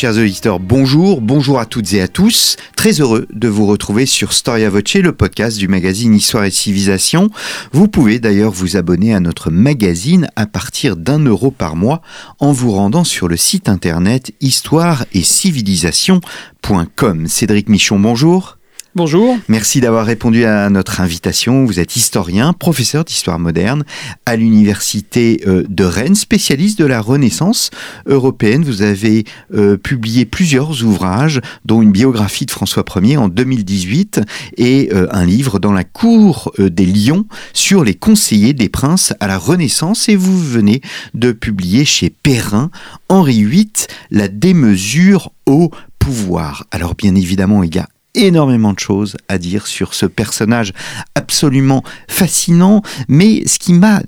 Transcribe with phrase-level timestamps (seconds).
[0.00, 2.56] Chers auditeurs, bonjour, bonjour à toutes et à tous.
[2.74, 7.28] Très heureux de vous retrouver sur Storia Voce, le podcast du magazine Histoire et Civilisation.
[7.72, 12.00] Vous pouvez d'ailleurs vous abonner à notre magazine à partir d'un euro par mois
[12.38, 17.26] en vous rendant sur le site internet histoire et civilisation.com.
[17.26, 18.56] Cédric Michon, bonjour.
[18.96, 19.38] Bonjour.
[19.46, 21.64] Merci d'avoir répondu à notre invitation.
[21.64, 23.84] Vous êtes historien, professeur d'histoire moderne
[24.26, 27.70] à l'université euh, de Rennes, spécialiste de la Renaissance
[28.06, 28.64] européenne.
[28.64, 34.22] Vous avez euh, publié plusieurs ouvrages, dont une biographie de François Ier en 2018
[34.56, 39.28] et euh, un livre dans la cour des Lions sur les conseillers des princes à
[39.28, 40.08] la Renaissance.
[40.08, 40.80] Et vous venez
[41.14, 42.72] de publier chez Perrin
[43.08, 43.70] Henri VIII,
[44.10, 45.70] La démesure au
[46.00, 46.66] pouvoir.
[46.72, 47.78] Alors bien évidemment, il y
[48.14, 50.72] énormément de choses à dire sur ce personnage
[51.14, 54.02] absolument fascinant, mais ce qui m'a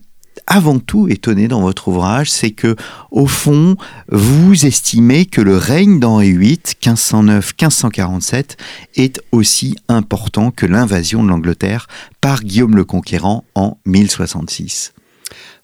[0.47, 2.77] avant tout étonné dans votre ouvrage, c'est que,
[3.11, 3.77] au fond,
[4.11, 8.57] vous estimez que le règne d'Henri VIII, 1509-1547,
[8.97, 11.87] est aussi important que l'invasion de l'Angleterre
[12.21, 14.93] par Guillaume le Conquérant en 1066.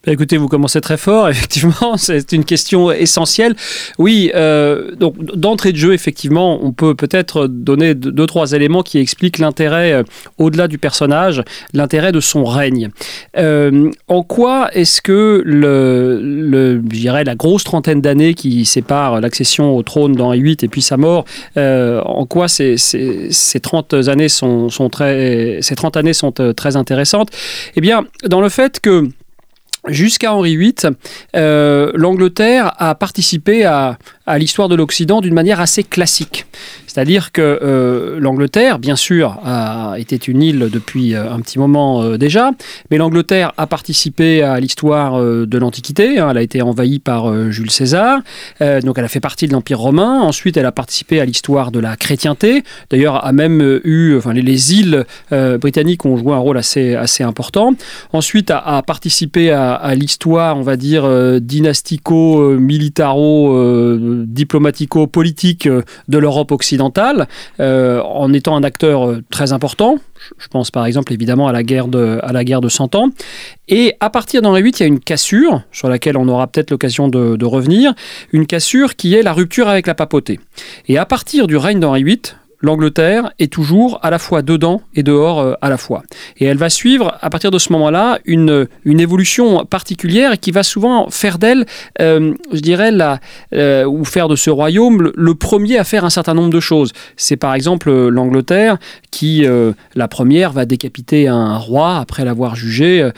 [0.07, 3.57] Bah, écoutez, vous commencez très fort, effectivement, c'est une question essentielle.
[3.99, 8.99] Oui, euh, donc d'entrée de jeu, effectivement, on peut peut-être donner deux, trois éléments qui
[8.99, 10.03] expliquent l'intérêt, euh,
[10.39, 12.91] au-delà du personnage, l'intérêt de son règne.
[13.37, 19.77] Euh, en quoi est-ce que le, le, dirais, la grosse trentaine d'années qui sépare l'accession
[19.77, 21.25] au trône d'Henri VIII et puis sa mort,
[21.57, 27.31] en quoi ces, ces, ces 30 années sont très, ces 30 années sont très intéressantes?
[27.75, 29.09] Eh bien, dans le fait que
[29.89, 30.75] Jusqu'à Henri VIII,
[31.37, 36.47] euh, l'Angleterre a participé à, à l'histoire de l'Occident d'une manière assez classique.
[36.89, 42.03] C'est-à-dire que euh, l'Angleterre, bien sûr, a, était une île depuis euh, un petit moment
[42.03, 42.51] euh, déjà,
[42.91, 46.19] mais l'Angleterre a participé à l'histoire de l'Antiquité.
[46.19, 48.23] Hein, elle a été envahie par Jules César,
[48.61, 50.21] donc elle a fait partie de l'Empire romain.
[50.21, 52.65] Ensuite, elle a participé à l'histoire de la chrétienté.
[52.91, 57.75] D'ailleurs, a même eu, enfin, les, îles britanniques ont joué un rôle assez, important.
[58.13, 61.09] Ensuite, a, a participé à, l'histoire, on va dire,
[61.41, 66.78] dynastico-militaro diplomatico-politique euh, de l'Europe occidentale,
[67.61, 69.99] euh, en étant un acteur euh, très important.
[70.39, 73.11] Je pense par exemple évidemment à la guerre de, à la guerre de 100 ans.
[73.69, 76.71] Et à partir d'Henri VIII, il y a une cassure, sur laquelle on aura peut-être
[76.71, 77.95] l'occasion de, de revenir,
[78.33, 80.41] une cassure qui est la rupture avec la papauté.
[80.89, 82.23] Et à partir du règne d'Henri VIII,
[82.61, 86.03] l'Angleterre est toujours à la fois dedans et dehors euh, à la fois.
[86.39, 90.63] Et elle va suivre, à partir de ce moment-là, une, une évolution particulière qui va
[90.63, 91.67] souvent faire d'elle,
[92.01, 93.21] euh, je dirais, la,
[93.55, 96.93] euh, ou faire de ce royaume le, premier à faire un certain nombre de choses.
[97.17, 98.79] C'est par exemple l'Angleterre
[99.13, 99.47] qui,
[99.95, 103.09] la première, va décapiter un roi après l'avoir jugé,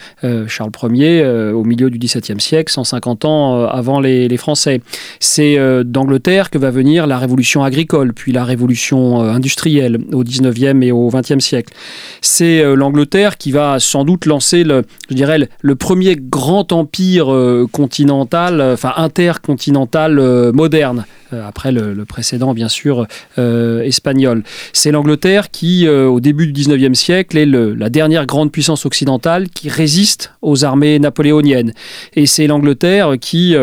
[0.47, 4.81] Charles Ier, au milieu du XVIIe siècle, 150 ans avant les, les Français.
[5.19, 10.91] C'est d'Angleterre que va venir la révolution agricole, puis la révolution industrielle au 19e et
[10.91, 11.73] au 20e siècle.
[12.21, 17.33] C'est euh, l'Angleterre qui va sans doute lancer le, je dirais, le premier grand empire
[17.33, 24.43] euh, continental, euh, enfin intercontinental moderne après le, précédent bien sûr espagnol.
[24.73, 29.69] C'est l'Angleterre qui, au début du 19e siècle, est la dernière grande puissance occidentale qui
[29.69, 31.73] résiste aux armées napoléoniennes.
[32.15, 33.55] Et c'est l'Angleterre qui,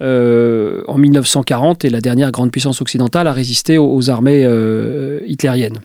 [0.00, 4.46] en 1940, est la dernière grande puissance occidentale à résister aux, armées
[5.26, 5.80] hitlérienne.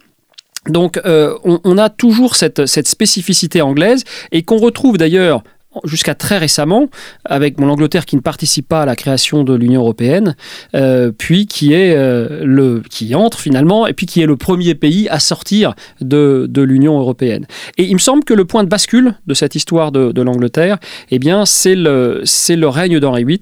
[0.70, 5.44] Donc euh, on, a toujours cette, spécificité anglaise et qu'on retrouve d'ailleurs
[5.86, 6.90] jusqu'à très récemment,
[7.26, 10.36] avec mon Angleterre qui ne participe pas à la création de l'Union européenne,
[10.76, 14.76] euh, puis qui est euh, le qui entre finalement, et puis qui est le premier
[14.76, 17.48] pays à sortir de, l'Union européenne.
[17.78, 20.78] Et il me semble que le point de bascule de cette histoire de, l'Angleterre,
[21.10, 23.40] eh bien, c'est le c'est le règne d'Henri VIII.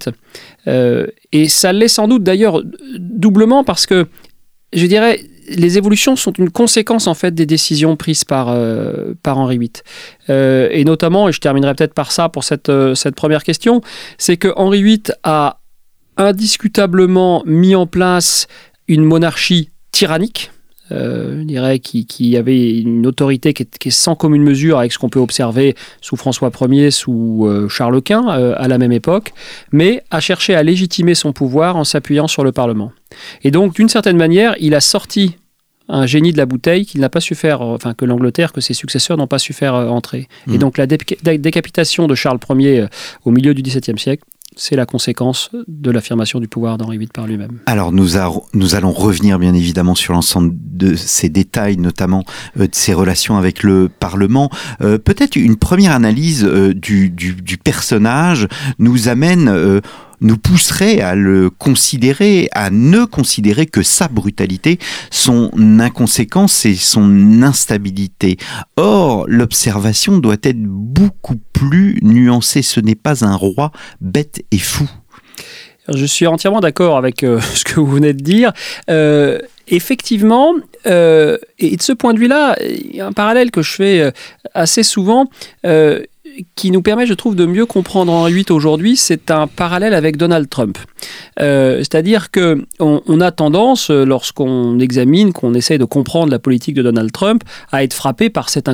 [1.33, 2.61] et ça l'est sans doute d'ailleurs
[2.97, 4.07] doublement parce que
[4.71, 9.37] je dirais les évolutions sont une conséquence en fait des décisions prises par, euh, par
[9.37, 9.71] Henri VIII.
[10.29, 13.81] Euh, et notamment, et je terminerai peut-être par ça pour cette, euh, cette première question,
[14.17, 15.59] c'est que Henri VIII a
[16.17, 18.47] indiscutablement mis en place
[18.87, 20.51] une monarchie tyrannique,
[20.89, 25.09] je dirais, qui, qui, avait une autorité qui est, sans commune mesure avec ce qu'on
[25.09, 29.33] peut observer sous François Ier, sous Charles Quint à la même époque,
[29.71, 32.91] mais a cherché à légitimer son pouvoir en s'appuyant sur le Parlement.
[33.43, 35.35] Et donc, d'une certaine manière, il a sorti
[35.89, 38.61] un génie de la bouteille qu'il n'a pas su faire, euh, enfin que l'Angleterre, que
[38.61, 40.27] ses successeurs n'ont pas su faire euh, entrer.
[40.47, 40.57] Et hmm.
[40.57, 42.87] donc la décapitation de Charles Ier euh,
[43.25, 44.23] au milieu du XVIIe siècle
[44.55, 47.59] c'est la conséquence de l'affirmation du pouvoir d'Henri VIII par lui-même.
[47.65, 52.23] Alors nous, allons revenir bien évidemment sur l'ensemble de ces détails, notamment
[52.59, 54.49] euh, de ses relations avec le Parlement.
[54.81, 57.13] Euh, peut-être une première analyse euh, du,
[57.63, 58.47] personnage
[58.79, 59.81] nous amène
[60.21, 64.79] nous pousserait à le considérer, à ne considérer que sa brutalité,
[65.11, 68.37] son inconséquence et son instabilité.
[68.77, 72.61] Or, l'observation doit être beaucoup plus nuancée.
[72.61, 73.71] Ce n'est pas un roi
[74.01, 74.89] bête et fou.
[75.93, 78.53] Je suis entièrement d'accord avec euh, ce que vous venez de dire.
[78.89, 80.53] Euh, effectivement,
[80.85, 84.13] euh, et de ce point de vue-là, il y a un parallèle que je fais
[84.53, 85.29] assez souvent
[86.55, 90.17] qui nous permet, je trouve, de mieux comprendre Henri VIII aujourd'hui, c'est un parallèle avec
[90.17, 90.77] Donald Trump.
[91.39, 96.81] Euh, c'est-à-dire que on, a tendance, lorsqu'on examine, qu'on essaie de comprendre la politique de
[96.81, 98.67] Donald Trump, à être frappé par cette,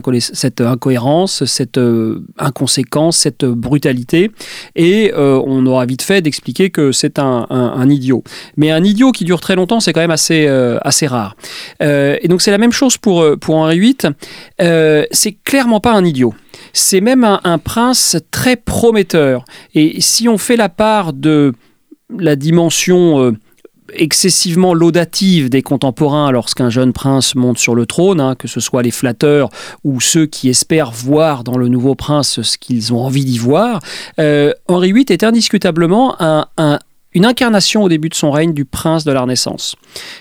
[0.61, 4.31] incohérence, cette euh, inconséquence, cette brutalité,
[4.75, 8.23] et euh, on aura vite fait d'expliquer que c'est un, un, idiot.
[8.57, 10.47] Mais un idiot qui dure très longtemps, c'est quand même assez,
[10.81, 11.35] assez rare.
[11.81, 14.13] et donc c'est la même chose pour, pour Henri VIII.
[15.11, 16.33] c'est clairement pas un idiot
[16.73, 19.45] c'est même un, prince très prometteur.
[19.73, 21.53] Et si on fait la part de
[22.09, 23.31] la dimension euh,
[23.93, 28.83] excessivement laudative des contemporains lorsqu'un jeune prince monte sur le trône, hein, que ce soit
[28.83, 29.49] les flatteurs
[29.83, 33.79] ou ceux qui espèrent voir dans le nouveau prince ce qu'ils ont envie d'y voir,
[34.19, 36.15] euh, Henri VIII est indiscutablement
[37.15, 39.75] une incarnation au début de son règne du prince de la Renaissance.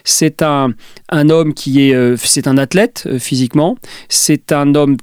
[0.04, 0.72] C'est un,
[1.12, 3.76] homme qui est, euh, c'est un athlète physiquement,
[4.08, 4.96] c'est un homme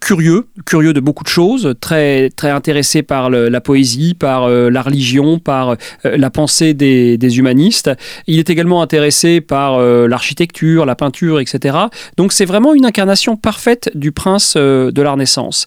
[0.00, 4.82] curieux, curieux de beaucoup de choses, très, très intéressé par la poésie, par euh, la
[4.82, 7.90] religion, par euh, la pensée des, humanistes.
[8.26, 11.76] Il est également intéressé par euh, l'architecture, la peinture, etc.
[12.16, 15.66] Donc c'est vraiment une incarnation parfaite du prince de la Renaissance.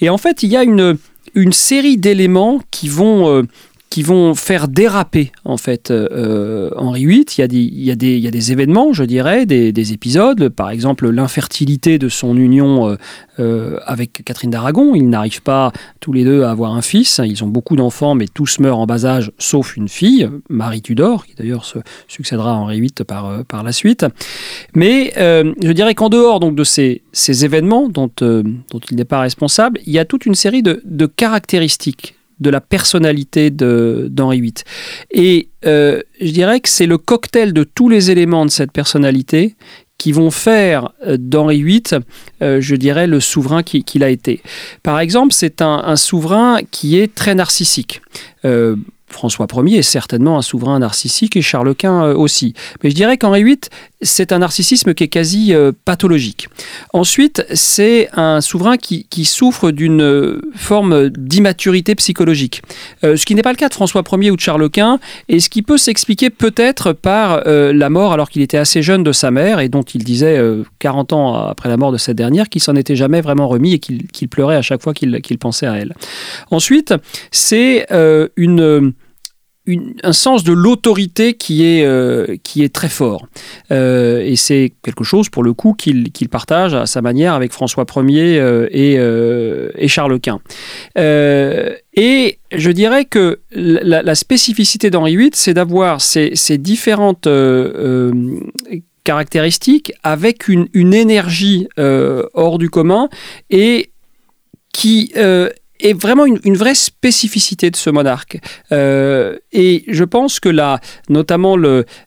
[0.00, 0.96] Et en fait, il y a une,
[1.34, 3.46] une série d'éléments qui vont
[3.94, 7.24] qui vont faire déraper en fait euh, Henri VIII.
[7.38, 10.48] Il y, a des, événements, je dirais, des, des épisodes.
[10.48, 12.96] Par exemple, l'infertilité de son union euh,
[13.38, 14.96] euh, avec Catherine d'Aragon.
[14.96, 15.70] Ils n'arrivent pas
[16.00, 17.20] tous les deux à avoir un fils.
[17.24, 21.24] Ils ont beaucoup d'enfants, mais tous meurent en bas âge, sauf une fille, Marie Tudor,
[21.24, 21.64] qui d'ailleurs
[22.08, 24.06] succédera à Henri VIII par, la suite.
[24.74, 27.02] Mais je dirais qu'en dehors donc de ces,
[27.44, 32.50] événements dont, il n'est pas responsable, il y a toute une série de caractéristiques de
[32.50, 34.54] la personnalité d'Henri VIII.
[35.10, 39.54] Et euh, je dirais que c'est le cocktail de tous les éléments de cette personnalité
[39.98, 41.82] qui vont faire euh, d'Henri VIII,
[42.42, 44.42] euh, je dirais, le souverain qu'il a été.
[44.82, 48.02] Par exemple, c'est un, souverain qui est très narcissique.
[49.06, 52.52] François Ier est certainement un souverain narcissique et Charles Quint aussi.
[52.82, 53.60] Mais je dirais qu'Henri VIII,
[54.04, 56.48] c'est un narcissisme qui est quasi euh, pathologique.
[56.92, 62.62] Ensuite, c'est un souverain qui, souffre d'une euh, forme d'immaturité psychologique.
[63.02, 65.48] ce qui n'est pas le cas de François Ier ou de Charles Quint, et ce
[65.48, 69.60] qui peut s'expliquer peut-être par la mort, alors qu'il était assez jeune, de sa mère,
[69.60, 70.40] et dont il disait
[70.78, 73.78] 40 ans après la mort de cette dernière qu'il s'en était jamais vraiment remis et
[73.78, 75.94] qu'il pleurait à chaque fois qu'il pensait à elle.
[76.50, 76.94] Ensuite,
[77.30, 77.86] c'est
[78.36, 78.92] une
[79.66, 83.26] un sens de l'autorité qui, est euh, qui est très fort.
[83.70, 87.86] Euh, et c'est quelque chose, pour le coup, qu'il partage à sa manière avec François
[87.96, 88.94] Ier euh, et,
[89.82, 90.40] et, Charles Quint.
[90.96, 97.28] et je dirais que la, spécificité d'Henri VIII, c'est d'avoir ces, ces, différentes
[99.04, 103.08] caractéristiques avec une, une énergie hors du commun
[103.50, 103.90] et
[104.72, 105.12] qui
[105.80, 108.38] est vraiment une, vraie spécificité de ce monarque.
[108.72, 111.56] Euh, et je pense que là, notamment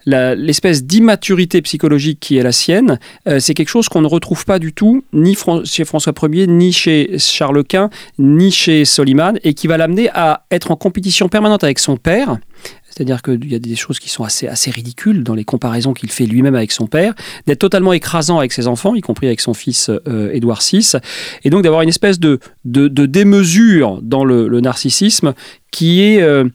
[0.06, 4.60] l'espèce d'immaturité psychologique qui est la sienne, euh, c'est quelque chose qu'on ne retrouve pas
[4.60, 9.68] du tout, ni chez François Ier, ni chez Charles Quint, ni chez Soliman, et qui
[9.68, 12.38] va l'amener à être en compétition permanente avec son père,
[12.98, 16.10] c'est-à-dire qu'il y a des choses qui sont assez, assez ridicules dans les comparaisons qu'il
[16.10, 17.14] fait lui-même avec son père,
[17.46, 20.94] d'être totalement écrasant avec ses enfants, y compris avec son fils euh, Édouard VI,
[21.44, 25.34] et donc d'avoir une espèce de, de, démesure dans le, narcissisme
[25.72, 26.22] qui est...
[26.22, 26.46] Euh,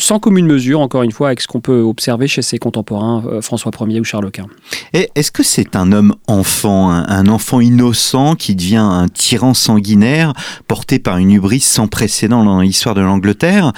[0.00, 3.40] sans commune mesure, encore une fois, avec ce qu'on peut observer chez ses contemporains, euh,
[3.40, 4.46] François Ier ou Charles Quint.
[4.92, 10.34] Est-ce que c'est un homme enfant, un, enfant innocent qui devient un tyran sanguinaire
[10.68, 13.72] porté par une hubris sans précédent dans l'histoire de l'Angleterre?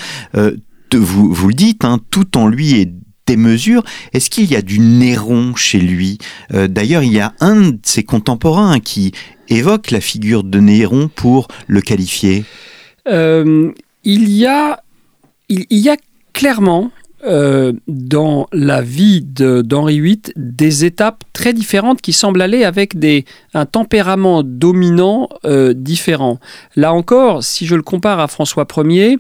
[0.99, 2.93] Vous, vous le dites, hein, tout en lui est
[3.27, 3.85] démesure.
[4.13, 6.19] Est-ce qu'il y a du Néron chez lui?
[6.53, 9.13] Euh, D'ailleurs, il y a un de ses contemporains qui
[9.49, 12.45] évoque la figure de Néron pour le qualifier.
[13.09, 13.73] Euh,
[14.05, 14.83] il, y a,
[15.49, 15.97] il, y a
[16.33, 16.91] clairement
[17.25, 23.25] euh, dans la vie d'Henri VIII des étapes très différentes qui semblent aller avec des,
[23.55, 26.39] un tempérament dominant euh, différent.
[26.77, 29.19] Là encore, si je le compare à François Ier,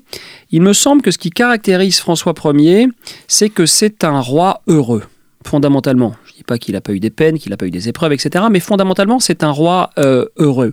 [0.51, 2.89] il me semble que ce qui caractérise François Ier,
[3.29, 5.05] c'est que c'est un roi heureux
[5.47, 6.15] fondamentalement.
[6.25, 7.89] Je ne dis pas qu'il n'a pas eu des peines, qu'il n'a pas eu des
[7.89, 8.45] épreuves, etc.
[8.51, 10.73] Mais fondamentalement, c'est un roi euh, heureux.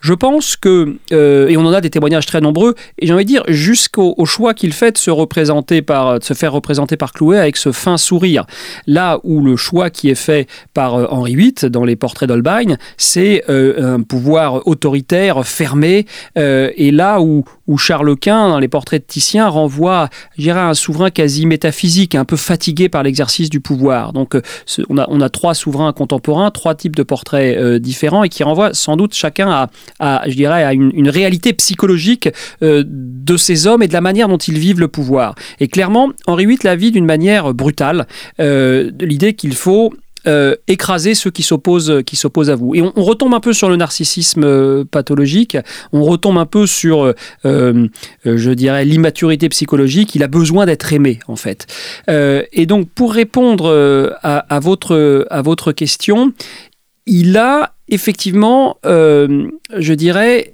[0.00, 3.24] Je pense que, euh, et on en a des témoignages très nombreux, et j'ai envie
[3.24, 7.12] de dire, jusqu'au choix qu'il fait de se, représenter par, de se faire représenter par
[7.12, 8.46] Clouet avec ce fin sourire.
[8.86, 12.76] Là où le choix qui est fait par euh, Henri VIII dans les portraits d'Holbein,
[12.96, 19.06] c'est un pouvoir autoritaire, fermé, et là où, où Charles Quint, dans les portraits de
[19.06, 24.01] Titien, renvoie, dirais, un souverain quasi métaphysique, un peu fatigué par l'exercice du pouvoir.
[24.12, 24.42] Donc, euh,
[24.88, 28.96] on, a, trois souverains contemporains, trois types de portraits euh, différents et qui renvoient sans
[28.96, 29.68] doute chacun
[30.00, 32.28] à, je dirais, à une, réalité psychologique
[32.62, 35.34] euh, de ces hommes et de la manière dont ils vivent le pouvoir.
[35.60, 38.06] Et clairement, Henri VIII la vit d'une manière brutale,
[38.38, 39.92] l'idée qu'il faut
[40.26, 42.74] euh, écraser ceux qui s'opposent qui s'opposent à vous.
[42.74, 45.56] Et on, retombe un peu sur le narcissisme euh, pathologique,
[45.92, 47.12] on retombe un peu sur,
[47.44, 47.88] euh,
[48.24, 50.14] je dirais, l'immaturité psychologique.
[50.14, 51.66] Il a besoin d'être aimé, en fait.
[52.08, 56.32] et donc, pour répondre à votre question,
[57.06, 60.52] il a effectivement, je dirais,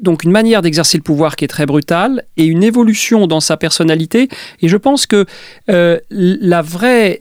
[0.00, 3.56] donc une manière d'exercer le pouvoir qui est très brutale et une évolution dans sa
[3.56, 4.28] personnalité.
[4.60, 5.26] Et je pense que
[5.70, 7.18] euh, la vraie,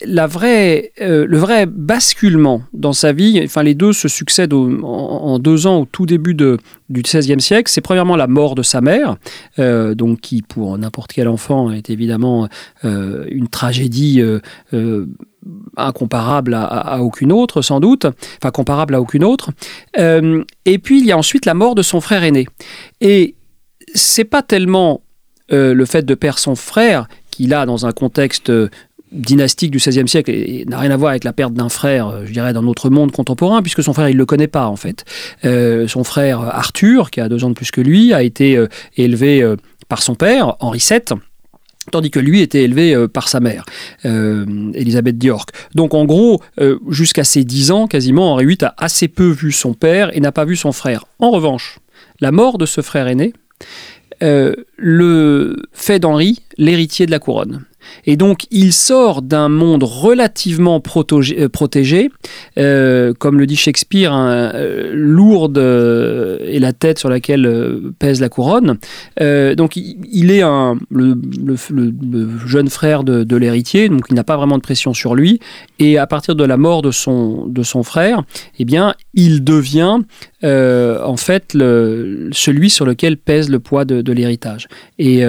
[1.01, 5.81] euh, le vrai basculement dans sa vie, enfin les deux se succèdent en, deux ans
[5.81, 6.57] au tout début de,
[6.89, 9.17] du XVIe siècle, c'est premièrement la mort de sa mère,
[9.59, 12.47] euh, donc qui pour n'importe quel enfant est évidemment
[12.83, 14.21] une tragédie
[15.75, 18.05] incomparable à, aucune autre, sans doute,
[18.37, 19.51] enfin comparable à aucune autre.
[19.97, 22.47] Euh, et puis il y a ensuite la mort de son frère aîné.
[23.01, 23.35] Et
[23.93, 25.01] c'est pas tellement
[25.51, 28.69] euh, le fait de perdre son frère qu'il a dans un contexte euh,
[29.11, 32.31] dynastique du XVIe siècle et, n'a rien à voir avec la perte d'un frère, je
[32.33, 35.05] dirais, dans notre monde contemporain, puisque son frère, il ne le connaît pas, en fait.
[35.43, 38.61] son frère Arthur, qui a deux ans de plus que lui, a été
[38.97, 39.55] élevé
[39.87, 41.17] par son père, Henri VII,
[41.91, 43.65] tandis que lui était élevé euh, par sa mère,
[44.05, 45.49] euh, Elisabeth d'York.
[45.75, 49.51] Donc en gros, euh, jusqu'à ses 10 ans, quasiment, Henri VIII a assez peu vu
[49.51, 51.05] son père et n'a pas vu son frère.
[51.19, 51.79] En revanche,
[52.19, 53.33] la mort de ce frère aîné
[54.19, 57.65] le fait d'Henri l'héritier de la couronne.
[58.05, 62.09] Et donc, il sort d'un monde relativement euh, protégé,
[62.57, 67.47] euh, comme le dit Shakespeare, hein, euh, lourde est la tête sur laquelle
[67.99, 68.77] pèse la couronne.
[69.19, 70.43] donc, il est
[70.89, 71.17] le,
[72.45, 75.39] jeune frère de, l'héritier, donc il n'a pas vraiment de pression sur lui.
[75.79, 78.23] Et à partir de la mort de son, de son frère,
[78.59, 79.99] eh bien, il devient
[80.43, 84.67] en fait le, celui sur lequel pèse le poids de, l'héritage.
[84.99, 85.23] Et,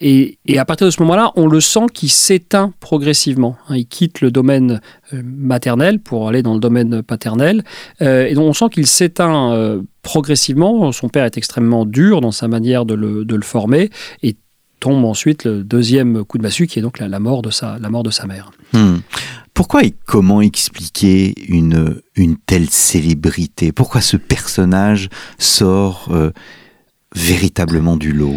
[0.00, 3.56] et, à partir de ce moment-là, on le sent qui s'éteint progressivement.
[3.68, 3.76] Hein.
[3.76, 4.80] il quitte le domaine
[5.12, 7.62] euh, maternel pour aller dans le domaine paternel.
[8.02, 10.92] Euh, et donc on sent qu'il s'éteint euh, progressivement.
[10.92, 13.90] Son père est extrêmement dur dans sa manière de le, former.
[14.22, 14.36] Et
[14.80, 17.90] tombe ensuite le deuxième coup de massue qui est donc la, mort, de sa, la
[17.90, 18.50] mort de sa mère.
[18.72, 18.98] Hmm.
[19.54, 23.72] Pourquoi et comment expliquer une, une telle célébrité?
[23.72, 25.08] Pourquoi ce personnage
[25.38, 26.12] sort
[27.14, 28.36] véritablement du lot?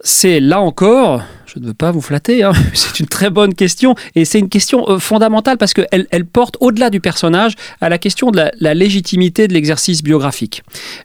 [0.00, 1.22] C'est là encore
[1.54, 2.52] je ne veux pas vous flatter, hein.
[2.74, 6.56] c'est une très bonne question et c'est une question euh, fondamentale parce qu'elle elle porte
[6.60, 10.62] au-delà du personnage à la question de la, légitimité de l'exercice biographique.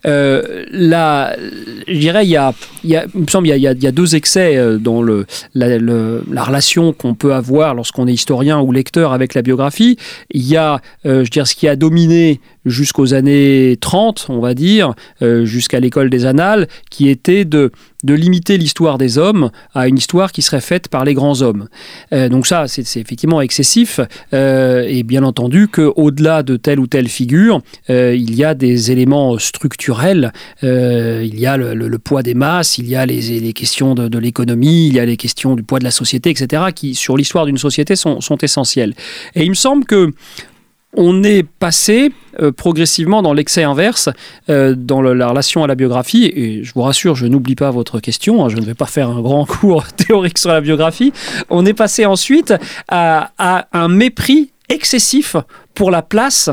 [0.07, 1.35] Euh, là,
[1.87, 2.53] je dirais, il y a,
[2.83, 7.33] il, me semble, il y a, deux excès euh, dans la, la relation qu'on peut
[7.33, 9.97] avoir lorsqu'on est historien ou lecteur avec la biographie.
[10.31, 14.93] Il y a, je dirais, ce qui a dominé jusqu'aux années 30, on va dire,
[15.21, 17.71] jusqu'à l'école des annales, qui était de,
[18.03, 21.67] de limiter l'histoire des hommes à une histoire qui serait faite par les grands hommes.
[22.13, 23.99] Euh, donc ça, c'est effectivement excessif.
[24.33, 28.91] Euh, et bien entendu qu'au-delà de telle ou telle figure, euh, il y a des
[28.91, 30.31] éléments structurels.
[30.61, 34.93] il y a le, poids des masses, il y a les, questions de, l'économie, il
[34.93, 37.95] y a les questions du poids de la société, etc., qui, sur l'histoire d'une société,
[37.95, 38.93] sont, sont essentielles.
[39.35, 40.13] Et il me semble que
[40.95, 44.09] on est passé euh, progressivement dans l'excès inverse
[44.49, 46.31] euh, dans la relation à la biographie.
[46.35, 48.43] Et je vous rassure, je n'oublie pas votre question.
[48.43, 51.13] Hein, je ne vais pas faire un grand cours théorique sur la biographie.
[51.49, 52.53] On est passé ensuite
[52.87, 53.31] à,
[53.71, 55.35] un mépris excessif
[55.73, 56.49] pour la place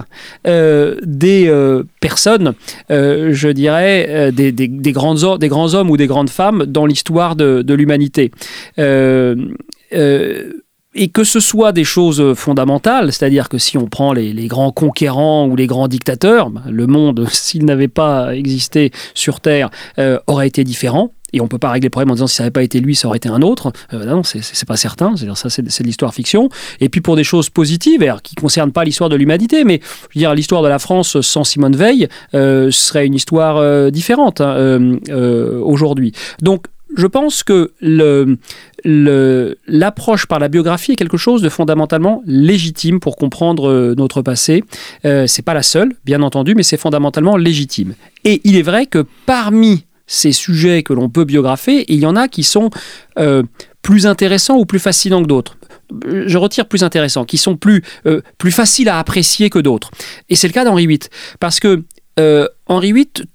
[0.47, 1.53] euh, des
[2.01, 2.55] personnes,
[2.89, 8.31] je dirais, des, des, grands, hommes ou des grandes femmes dans l'histoire de, de l'humanité
[10.97, 15.47] et que ce soit des choses fondamentales, c'est-à-dire que si on prend les, grands conquérants
[15.47, 20.49] ou les grands dictateurs, ben, le monde, s'il n'avait pas existé sur Terre, euh, aurait
[20.49, 21.13] été différent.
[21.33, 22.95] et on peut pas régler le problème en disant si ça n'avait pas été lui,
[22.95, 23.73] ça aurait été un autre.
[23.93, 25.15] Euh, non, c'est pas certain.
[25.17, 26.49] C'est-à-dire ça, c'est de l'histoire fiction.
[26.81, 30.21] Et puis pour des choses positives, qui concernent pas l'histoire de l'humanité, mais je veux
[30.21, 34.99] dire l'histoire de la France sans Simone Veil euh, serait une histoire euh, différente hein,
[35.63, 36.13] aujourd'hui.
[36.41, 37.73] Donc je pense que
[39.67, 44.65] l'approche par la biographie est quelque chose de fondamentalement légitime pour comprendre notre passé.
[45.05, 47.95] Euh, c'est pas la seule, bien entendu, mais c'est fondamentalement légitime.
[48.25, 52.17] Et il est vrai que parmi ces sujets que l'on peut biographier, il y en
[52.17, 52.71] a qui sont
[53.19, 53.43] euh,
[53.83, 55.57] plus intéressants ou plus fascinants que d'autres.
[56.05, 59.91] Je retire plus intéressants, qui sont plus, euh, plus faciles à apprécier que d'autres.
[60.29, 61.01] Et c'est le cas d'Henri VIII.
[61.39, 61.85] Parce que
[62.19, 63.27] euh, Henri VIII,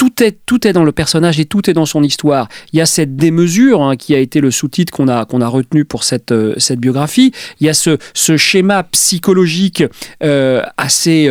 [0.00, 2.48] tout est, tout est dans le personnage et tout est dans son histoire.
[2.72, 5.46] Il y a cette démesure hein, qui a été le sous-titre qu'on a, qu'on a
[5.46, 7.32] retenu pour cette, cette biographie.
[7.60, 9.84] Il y a ce, ce schéma psychologique
[10.78, 11.28] assez,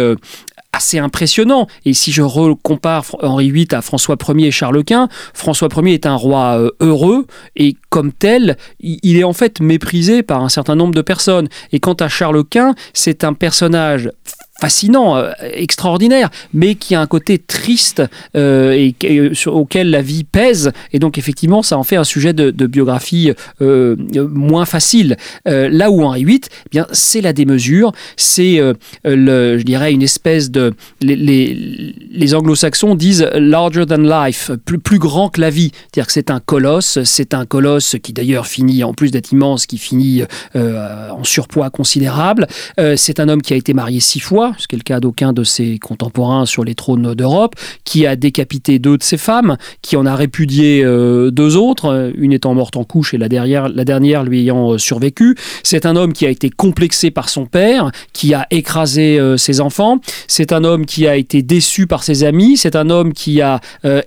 [0.71, 1.67] assez impressionnant.
[1.85, 2.21] Et si je
[2.61, 6.71] compare Henri VIII à François Ier et Charles Quint, François Ier est un roi euh,
[6.79, 11.49] heureux et comme tel, il est en fait méprisé par un certain nombre de personnes.
[11.71, 14.11] Et quant à Charles Quint, c'est un personnage
[14.59, 18.03] fascinant, euh, extraordinaire, mais qui a un côté triste
[18.35, 20.71] euh, et, euh, auquel la vie pèse.
[20.91, 25.17] Et donc effectivement, ça en fait un sujet de, biographie moins facile.
[25.45, 28.61] là où Henri VIII, eh bien c'est la démesure, c'est
[29.05, 35.49] je dirais une espèce de les, anglo-saxons disent larger than life, plus grand que la
[35.49, 35.71] vie.
[35.73, 39.65] C'est-à-dire que c'est un colosse, c'est un colosse qui d'ailleurs finit, en plus d'être immense,
[39.65, 40.23] qui finit
[40.55, 42.47] en surpoids considérable.
[42.95, 45.33] c'est un homme qui a été marié six fois ce qui est le cas d'aucun
[45.33, 49.95] de ses contemporains sur les trônes d'Europe, qui a décapité deux de ses femmes, qui
[49.95, 53.85] en a répudié euh, deux autres, une étant morte en couche et la dernière, la
[53.85, 55.35] dernière lui ayant euh, survécu.
[55.63, 59.61] C'est un homme qui a été complexé par son père, qui a écrasé euh, ses
[59.61, 59.99] enfants.
[60.27, 62.57] C'est un homme qui a été déçu par ses amis.
[62.57, 63.59] C'est un homme qui a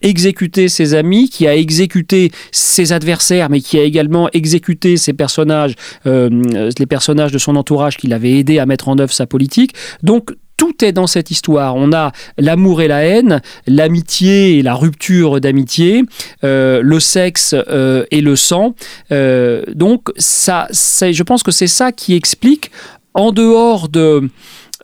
[0.03, 5.75] exécuté ses amis, qui a exécuté ses adversaires, mais qui a également exécuté ses personnages,
[6.05, 9.75] les personnages de son entourage qu'il avait aidé à mettre en œuvre sa politique.
[10.03, 10.32] Donc
[10.63, 11.75] tout est dans cette histoire.
[11.75, 16.05] On a l'amour et la haine, l'amitié et la rupture d'amitié,
[16.45, 18.77] euh, le sexe euh, et le sang.
[19.11, 22.71] Euh, donc, ça, je pense que c'est ça qui explique,
[23.13, 24.31] en dehors de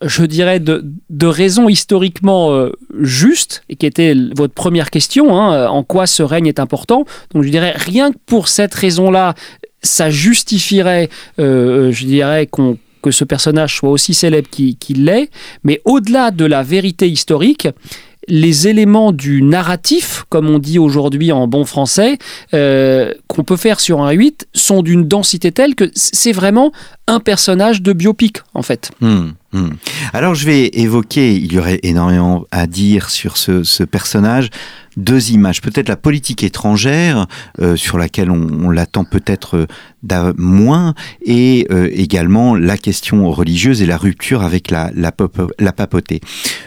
[0.03, 2.69] je dirais, de, raisons historiquement
[3.01, 7.05] justes, et qui était votre première question, hein, en quoi ce règne est important.
[7.35, 9.35] Donc je dirais, rien que pour cette raison-là,
[9.83, 15.31] ça justifierait, je dirais, qu'on que ce personnage soit aussi célèbre qu'il l'est,
[15.65, 17.69] mais au-delà de la vérité historique,
[18.29, 22.19] les éléments du narratif, comme on dit aujourd'hui en bon français,
[22.55, 26.73] euh, qu'on peut faire sur un 8 sont d'une densité telle que c'est vraiment
[27.07, 28.91] un personnage de biopic, en fait.
[29.01, 29.71] Hmm, hmm.
[30.13, 34.51] Alors je vais évoquer, il y aurait énormément à dire sur ce, ce personnage
[34.99, 35.63] deux images.
[35.63, 37.27] Peut-être la politique étrangère,
[37.61, 39.67] euh, sur laquelle on, l'attend peut-être
[40.13, 45.13] euh, moins, et euh, également la question religieuse et la rupture avec la, la,
[45.59, 46.21] la papauté.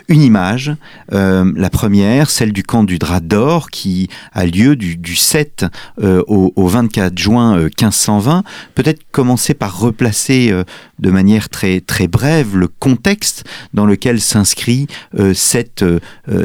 [0.07, 0.73] Une image,
[1.11, 5.65] la première, celle du camp du Drap d'Or, qui a lieu du, du 7
[6.01, 8.43] au, au, 24 juin 1520.
[8.75, 10.53] Peut-être commencer par replacer
[10.99, 14.87] de manière très, très brève le contexte dans lequel s'inscrit
[15.33, 15.85] cette,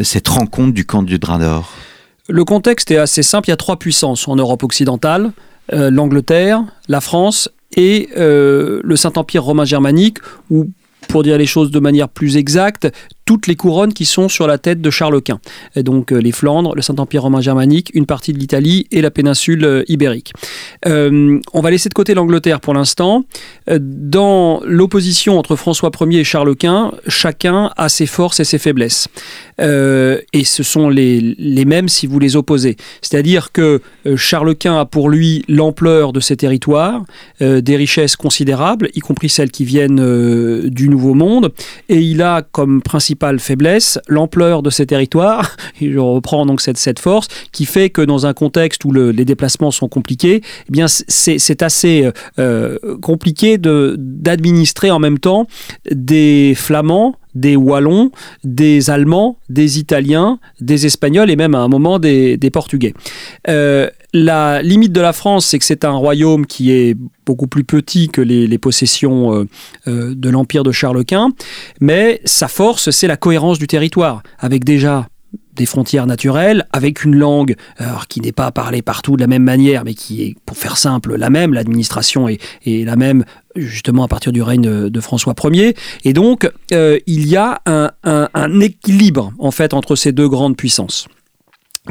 [0.02, 1.75] cette rencontre du camp du Drap d'Or.
[2.28, 3.48] Le contexte est assez simple.
[3.48, 5.32] Il y a trois puissances en Europe occidentale
[5.72, 10.18] euh, l'Angleterre, la France et euh, le Saint-Empire romain germanique,
[10.50, 10.70] ou
[11.08, 12.88] pour dire les choses de manière plus exacte,
[13.26, 15.40] toutes les couronnes qui sont sur la tête de Charles Quint.
[15.76, 19.84] Donc euh, les Flandres, le Saint-Empire romain germanique, une partie de l'Italie et la péninsule
[19.88, 20.32] ibérique.
[20.84, 23.24] On va laisser de côté l'Angleterre pour l'instant.
[23.68, 29.08] Dans l'opposition entre François Ier et Charles Quint, chacun a ses forces et ses faiblesses.
[29.58, 32.76] Et ce sont les, mêmes si vous les opposez.
[33.02, 33.80] C'est-à-dire que
[34.16, 37.04] Charles Quint a pour lui l'ampleur de ses territoires,
[37.40, 41.52] des richesses considérables, y compris celles qui viennent du Nouveau Monde,
[41.88, 46.98] et il a comme principal faiblesse, l'ampleur de ces territoires, et je reprends donc cette,
[46.98, 51.62] force, qui fait que dans un contexte où les déplacements sont compliqués, eh bien c'est
[51.62, 55.46] assez euh, compliqué d'administrer en même temps
[55.90, 58.10] des Flamands, des Wallons,
[58.42, 62.94] des Allemands, des Italiens, des Espagnols et même à un moment des, Portugais.
[63.48, 66.96] Euh, la limite de la France, c'est que c'est un royaume qui est
[67.26, 69.44] beaucoup plus petit que les, possessions euh,
[69.88, 71.32] euh, de l'Empire de Charles Quint,
[71.80, 75.06] mais sa force, c'est la cohérence du territoire, avec déjà
[75.56, 77.56] des frontières naturelles, avec une langue
[78.08, 81.16] qui n'est pas parlée partout de la même manière, mais qui est, pour faire simple,
[81.16, 81.54] la même.
[81.54, 85.74] L'administration est, la même justement à partir du règne de François Ier.
[86.04, 90.56] Et donc, euh, il y a un, un, équilibre, en fait, entre ces deux grandes
[90.56, 91.08] puissances.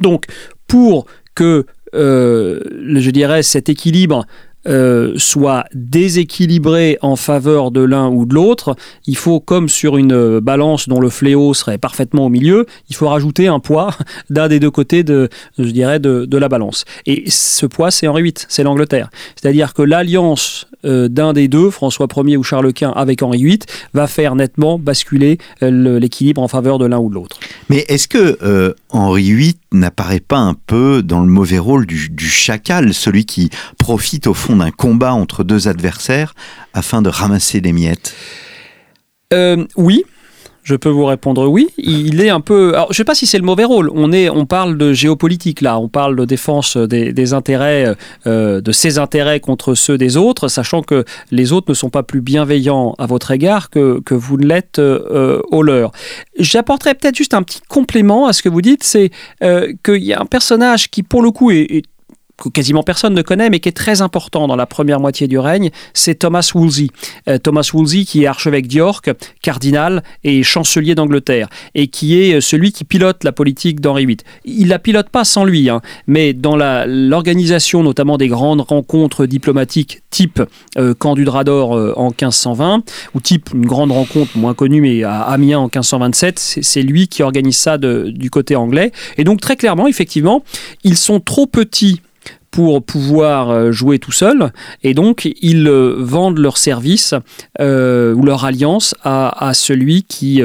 [0.01, 0.25] Donc,
[0.67, 4.25] pour que, je dirais, cet équilibre
[4.67, 8.75] euh, soit déséquilibré en faveur de l'un ou de l'autre,
[9.05, 13.07] il faut, comme sur une balance dont le fléau serait parfaitement au milieu, il faut
[13.07, 13.91] rajouter un poids
[14.29, 16.83] d'un des deux côtés de, je dirais, de, la balance.
[17.05, 19.09] Et ce poids, c'est Henri VIII, c'est l'Angleterre.
[19.35, 23.59] C'est-à-dire que l'alliance euh, d'un des deux, François Ier ou Charles Quint avec Henri VIII,
[23.93, 27.39] va faire nettement basculer euh, l'équilibre en faveur de l'un ou de l'autre.
[27.69, 32.27] Mais est-ce que euh, Henri VIII n'apparaît pas un peu dans le mauvais rôle du
[32.27, 36.33] chacal, celui qui profite au fond d'un combat entre deux adversaires
[36.73, 38.13] afin de ramasser des miettes
[39.77, 40.05] Oui,
[40.65, 41.69] je peux vous répondre oui.
[41.77, 42.73] Il est un peu.
[42.73, 43.91] Alors, je ne sais pas si c'est le mauvais rôle.
[43.93, 45.77] On, est, on parle de géopolitique là.
[45.77, 50.81] On parle de défense des, intérêts, euh, de ses intérêts contre ceux des autres, sachant
[50.81, 54.47] que les autres ne sont pas plus bienveillants à votre égard que, que vous ne
[54.47, 55.91] l'êtes euh, au leur.
[56.39, 59.11] J'apporterais peut-être juste un petit complément à ce que vous dites c'est
[59.43, 61.83] euh, qu'il y a un personnage qui, pour le coup, est
[62.53, 65.71] quasiment personne ne connaît, mais qui est très important dans la première moitié du règne,
[65.93, 66.87] c'est Thomas Wolsey.
[67.27, 72.41] Euh, Thomas Wolsey qui est archevêque d'York, cardinal et chancelier d'Angleterre, et qui est euh,
[72.41, 74.17] celui qui pilote la politique d'Henri VIII.
[74.43, 80.01] Il la pilote pas sans lui, hein, mais dans l'organisation notamment des grandes rencontres diplomatiques
[80.09, 80.41] type
[80.77, 85.21] euh, Camp du Drador en 1520, ou type une grande rencontre moins connue mais à
[85.21, 88.91] Amiens en 1527, c'est lui qui organise ça du côté anglais.
[89.17, 90.43] Et donc très clairement, effectivement,
[90.83, 92.01] ils sont trop petits
[92.55, 94.53] pour pouvoir euh, jouer tout seul.
[94.81, 97.13] Et donc, ils euh, vendent leur service
[97.59, 100.41] euh, ou leur alliance à, celui qui,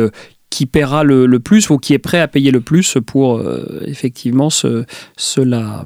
[0.51, 3.40] qui paiera le, plus ou qui est prêt à payer le plus pour
[3.87, 4.85] effectivement se,
[5.38, 5.85] la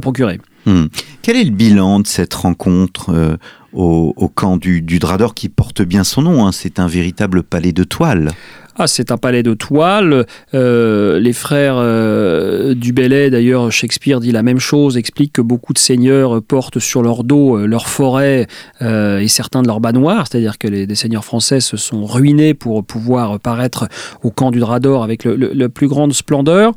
[0.00, 0.40] procurer.
[0.66, 0.86] Hmm.
[1.22, 3.38] Quel est le bilan de cette rencontre
[3.72, 6.52] au, camp du, du Drador qui porte bien son nom hein?
[6.52, 8.30] C'est un véritable palais de toile.
[8.76, 10.26] Ah, c'est un palais de toile.
[10.54, 15.72] Euh, les frères euh, du Bellay, d'ailleurs, Shakespeare dit la même chose, explique que beaucoup
[15.72, 18.46] de seigneurs portent sur leur dos euh, leur forêt
[18.80, 22.84] et certains de leurs bas noirs, c'est-à-dire que les, seigneurs français se sont ruinés pour
[22.84, 23.88] pouvoir paraître
[24.22, 26.72] au camp du Drador avec le, plus grande splendeur.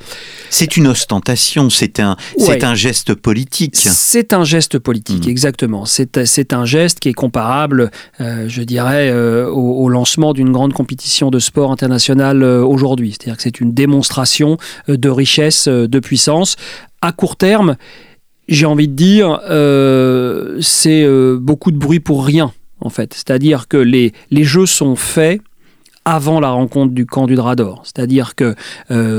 [0.49, 3.75] C'est une ostentation, c'est un, c'est un geste politique.
[3.75, 5.29] C'est un geste politique, hmm.
[5.29, 5.86] exactement.
[5.86, 11.39] C'est un geste qui est comparable, je dirais, au, au lancement d'une grande compétition de
[11.39, 13.12] sport international euh, aujourd'hui.
[13.12, 14.58] C'est-à-dire que c'est une démonstration
[14.89, 16.56] euh, de richesse, euh, de puissance.
[17.01, 17.75] À court terme,
[18.47, 19.39] j'ai envie de dire,
[20.62, 22.51] c'est beaucoup de bruit pour rien,
[22.82, 23.13] en fait.
[23.13, 25.41] C'est-à-dire que les, les jeux sont faits
[26.03, 27.84] avant la rencontre du camp du Drador.
[27.86, 28.56] C'est-à-dire que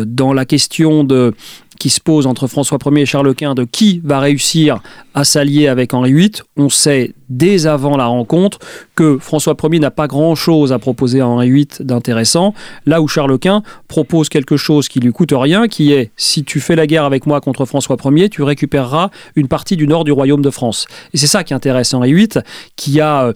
[0.04, 1.32] dans la question de
[1.78, 4.80] qui se pose entre François Ier et Charles Quint de qui va réussir
[5.14, 8.58] à s'allier avec Henri VIII, on sait dès avant la rencontre
[8.94, 12.54] que François Ier n'a pas grand-chose à proposer à Henri VIII d'intéressant,
[12.87, 16.60] là où Charles Quint propose quelque chose qui lui coûte rien, qui est si tu
[16.60, 20.12] fais la guerre avec moi contre François Ier, tu récupéreras une partie du nord du
[20.12, 20.87] royaume de France.
[21.12, 22.42] Et c'est ça qui intéresse Henri VIII,
[22.76, 23.32] qui a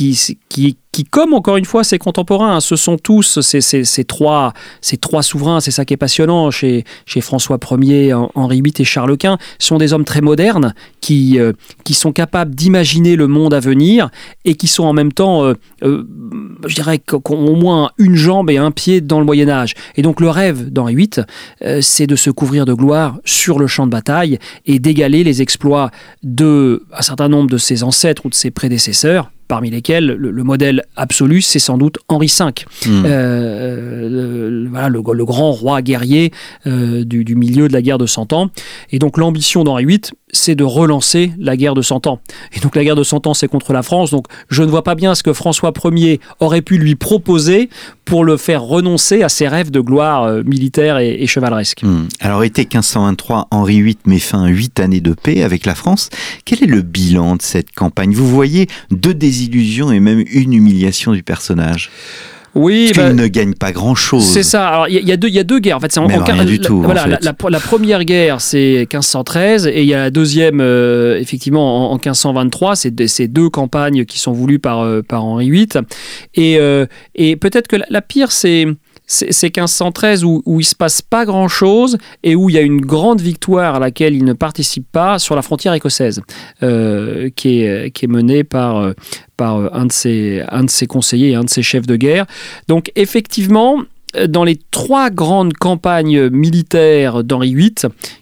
[0.00, 4.04] qui, qui, qui, comme encore une fois ses contemporains, hein, ce sont tous ces, ces,
[4.04, 8.72] trois, ces trois souverains, c'est ça qui est passionnant chez, chez François Ier, Henri VIII
[8.78, 11.52] et Charles Quint, sont des hommes très modernes qui, euh,
[11.84, 14.08] qui sont capables d'imaginer le monde à venir
[14.46, 16.08] et qui sont en même temps, euh, euh,
[16.66, 19.74] je dirais, qui ont au moins une jambe et un pied dans le Moyen Âge.
[19.96, 23.86] Et donc le rêve d'Henri VIII, c'est de se couvrir de gloire sur le champ
[23.86, 25.90] de bataille et d'égaler les exploits
[26.22, 30.84] de un certain nombre de ses ancêtres ou de ses prédécesseurs parmi lesquels le, modèle
[30.94, 32.44] absolu, c'est sans doute Henri V,
[32.86, 33.02] hmm.
[33.04, 34.08] euh,
[34.48, 36.30] le, voilà, le, grand roi guerrier
[36.68, 38.50] euh, du, du, milieu de la guerre de Cent Ans.
[38.92, 40.00] Et donc l'ambition d'Henri VIII,
[40.32, 42.20] c'est de relancer la guerre de Cent Ans.
[42.52, 44.10] Et donc la guerre de Cent Ans, c'est contre la France.
[44.10, 47.68] Donc je ne vois pas bien ce que François Ier aurait pu lui proposer
[48.04, 51.82] pour le faire renoncer à ses rêves de gloire euh, militaire et, chevaleresque.
[51.82, 52.08] Hmm.
[52.20, 56.10] Alors été 1523, Henri VIII met fin à huit années de paix avec la France.
[56.44, 58.12] Quel est le bilan de cette campagne?
[58.12, 61.90] Vous voyez deux désillusions et même une humiliation du personnage
[62.54, 64.24] oui, Parce bah, ne gagne pas grand-chose.
[64.24, 64.68] C'est ça.
[64.68, 65.76] Alors il y, a deux, il y a deux guerres.
[65.76, 66.82] En fait, c'est en, rien du tout.
[66.82, 71.94] Voilà, la, première guerre c'est 1513 et il y a la deuxième euh, effectivement en,
[71.94, 72.76] 1523.
[72.76, 75.68] C'est ces deux campagnes qui sont voulues par euh, par Henri VIII.
[76.34, 78.66] Et euh, et peut-être que la pire c'est
[79.10, 82.80] c'est 1513 où, où il se passe pas grand-chose et où il y a une
[82.80, 86.22] grande victoire à laquelle il ne participe pas sur la frontière écossaise,
[86.62, 88.92] euh, qui, est, qui est menée par, euh,
[89.36, 91.96] par euh, un, de ses, un de ses conseillers et un de ses chefs de
[91.96, 92.26] guerre.
[92.68, 93.82] Donc effectivement,
[94.28, 97.74] dans les trois grandes campagnes militaires d'Henri VIII,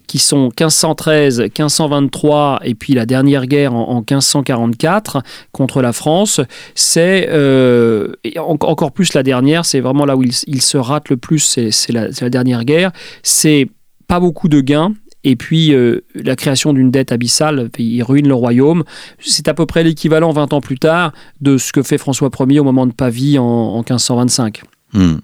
[0.06, 5.22] qui sont 1513, 1523 et puis la dernière guerre en, 1544
[5.52, 6.40] contre la France,
[6.74, 8.12] c'est euh,
[8.46, 12.10] encore plus la dernière, c'est vraiment là où il, se rate le plus, c'est la,
[12.30, 12.90] dernière guerre,
[13.22, 13.68] c'est
[14.08, 18.34] pas beaucoup de gains et puis euh, la création d'une dette abyssale, il ruine le
[18.34, 18.84] royaume.
[19.18, 22.60] C'est à peu près l'équivalent 20 ans plus tard de ce que fait François Ier
[22.60, 24.62] au moment de Pavie en, 1525.
[24.94, 25.16] Hmm.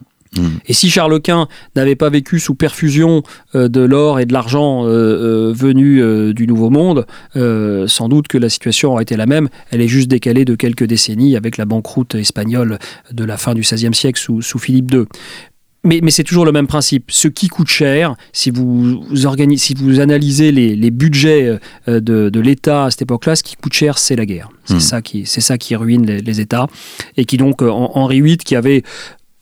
[0.66, 3.22] Et si Charles Quint n'avait pas vécu sous perfusion
[3.54, 6.02] euh, de l'or et de l'argent euh, venus
[6.34, 9.48] du Nouveau Monde, sans doute que la situation aurait été la même.
[9.70, 12.78] Elle est juste décalée de quelques décennies avec la banqueroute espagnole
[13.12, 15.04] de la fin du XVIe siècle sous, sous Philippe II.
[15.84, 17.10] Mais, c'est toujours le même principe.
[17.10, 19.04] Ce qui coûte cher, si vous,
[19.56, 23.98] si vous analysez les, budgets euh, de, l'État à cette époque-là, ce qui coûte cher,
[23.98, 24.48] c'est la guerre.
[24.64, 24.80] C'est hmm.
[24.80, 26.68] ça, qui, ça qui ruine les, États.
[27.18, 28.82] Et qui donc, euh, Henri VIII, qui avait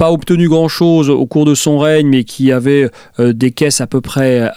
[0.02, 3.86] pas obtenu grand-chose au cours de son règne, mais qui avait euh, des caisses à
[3.86, 4.50] peu, près,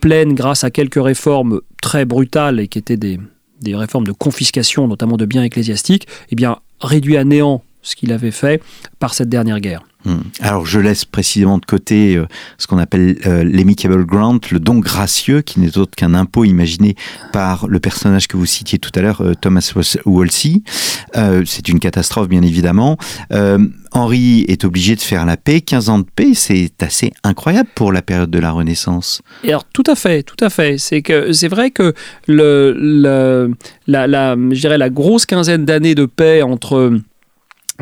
[0.00, 3.18] pleines grâce à quelques réformes très brutales et qui étaient des,
[3.60, 8.12] des réformes de confiscation, notamment de biens ecclésiastiques, eh bien, réduit à néant ce qu'il
[8.12, 8.62] avait fait
[9.00, 9.82] par cette dernière guerre.
[10.04, 10.18] Hmm.
[10.40, 12.26] Alors je laisse précisément de côté euh,
[12.58, 16.96] ce qu'on appelle euh, l'amicable grant, le don gracieux, qui n'est autre qu'un impôt imaginé
[17.32, 19.72] par le personnage que vous citiez tout à l'heure, euh, Thomas
[20.04, 20.62] Wolsey.
[21.44, 22.96] c'est une catastrophe bien évidemment.
[23.94, 25.60] Henri est obligé de faire la paix.
[25.60, 29.20] 15 ans de paix, c'est assez incroyable pour la période de la Renaissance.
[29.46, 30.78] alors tout à fait, tout à fait.
[30.78, 31.92] C'est que c'est vrai que
[32.26, 33.54] le,
[33.86, 36.98] la, la, la grosse quinzaine d'années de paix entre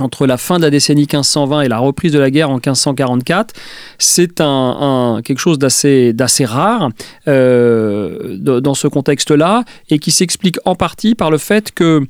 [0.00, 3.54] entre la fin de la décennie 1520 et la reprise de la guerre en 1544,
[3.98, 6.90] c'est un, quelque chose d'assez rare
[7.28, 12.02] euh, dans ce contexte-là et qui s'explique en partie par le fait que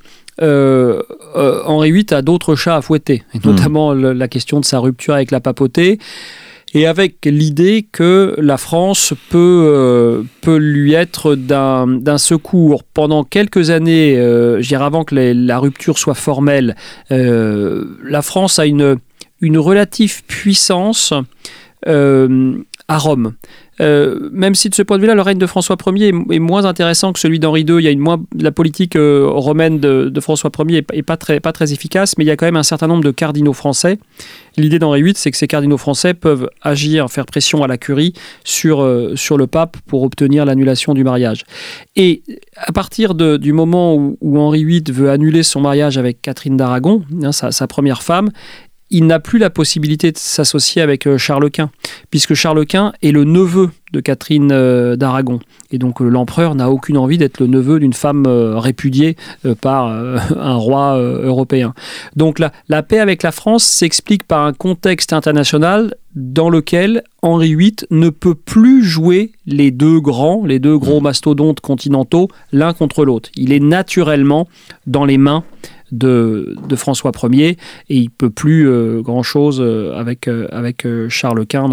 [0.43, 1.03] euh,
[1.37, 3.43] euh, Henri VIII a d'autres chats à fouetter, et hmm.
[3.45, 5.99] notamment la question de sa rupture avec la papauté
[6.73, 13.71] et avec l'idée que la France peut, euh, peut lui être d'un secours pendant quelques
[13.71, 16.77] années, euh, avant que la rupture soit formelle.
[17.11, 18.97] Euh, la France a une,
[19.41, 21.13] une relative puissance
[21.89, 22.59] euh,
[22.91, 23.35] à Rome.
[23.81, 26.65] Euh, même si de ce point de vue-là, le règne de François Ier est, moins
[26.65, 30.21] intéressant que celui d'Henri II, il y a une moins, la politique euh, romaine de,
[30.21, 32.65] François Ier n'est pas très, pas très efficace, mais il y a quand même un
[32.65, 34.01] certain nombre de cardinaux français.
[34.57, 38.13] L'idée d'Henri VIII, c'est que ces cardinaux français peuvent agir, faire pression à la curie
[38.43, 41.45] sur, euh, sur le pape pour obtenir l'annulation du mariage.
[41.95, 42.25] Et
[42.57, 47.31] à partir du moment où, Henri VIII veut annuler son mariage avec Catherine d'Aragon, hein,
[47.31, 48.31] sa première femme,
[48.91, 51.71] il n'a plus la possibilité de s'associer avec euh, Charles Quint,
[52.11, 55.39] puisque Charles Quint est le neveu de Catherine euh, d'Aragon.
[55.71, 59.17] Et donc euh, l'empereur n'a aucune envie d'être le neveu d'une femme répudiée
[59.61, 59.87] par
[60.37, 61.75] un roi européen.
[62.17, 67.55] Donc la, la paix avec la France s'explique par un contexte international dans lequel Henri
[67.55, 73.05] VIII ne peut plus jouer les deux grands, les deux gros mastodontes continentaux, l'un contre
[73.05, 73.31] l'autre.
[73.37, 74.49] Il est naturellement
[74.87, 75.45] dans les mains
[75.93, 77.57] de, François Ier
[77.89, 81.69] et il peut plus euh, grand chose euh, avec, euh, Charles Quint,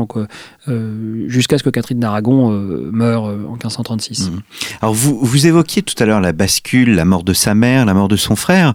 [1.27, 4.29] jusqu'à ce que Catherine d'Aragon meure en 1536.
[4.29, 4.39] Mmh.
[4.81, 7.93] Alors vous, vous évoquiez tout à l'heure la bascule, la mort de sa mère, la
[7.93, 8.73] mort de son frère,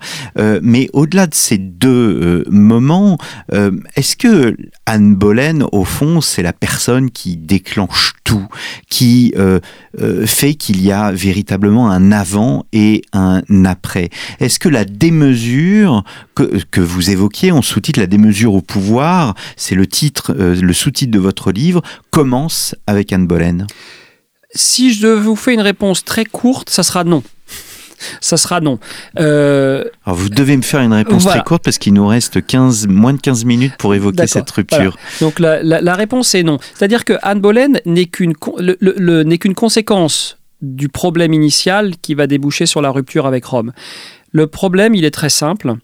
[0.62, 3.18] mais au-delà de ces deux moments,
[3.96, 8.46] est-ce que Anne Boleyn, au fond, c'est la personne qui déclenche tout,
[8.88, 9.34] qui
[10.24, 14.10] fait qu'il y a véritablement un avant et un après?
[14.40, 19.74] Est-ce que la démesure que, que vous évoquiez, on sous-titre La démesure au pouvoir, c'est
[19.74, 23.66] le titre, euh, le sous-titre de votre livre, commence avec Anne Boleyn
[24.54, 27.22] Si je vous fais une réponse très courte, ça sera non
[28.20, 28.78] ça sera non.
[29.18, 32.88] Euh, Alors vous devez me faire une réponse très courte parce qu'il nous reste 15,
[32.88, 34.96] moins de 15 minutes pour évoquer cette rupture.
[35.20, 36.58] Donc la, la, réponse est non.
[36.74, 38.34] C'est-à-dire que Anne Boleyn n'est qu'une
[39.24, 43.72] n'est qu'une conséquence du problème initial qui va déboucher sur la rupture avec Rome.
[44.30, 45.74] Le problème, il est très simple.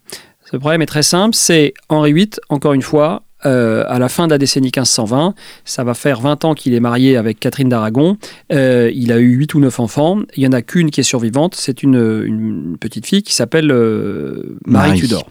[0.51, 4.27] Ce problème est très simple, c'est Henri VIII, encore une fois, euh, à la fin
[4.27, 5.35] de la décennie 1520.
[5.64, 8.16] Ça va faire 20 ans qu'il est marié avec Catherine d'Aragon.
[8.53, 10.18] Euh, il a eu 8 ou 9 enfants.
[10.37, 11.55] Il n'y en a qu'une qui est survivante.
[11.55, 15.29] C'est une, petite fille qui s'appelle euh, Marie, Tudor.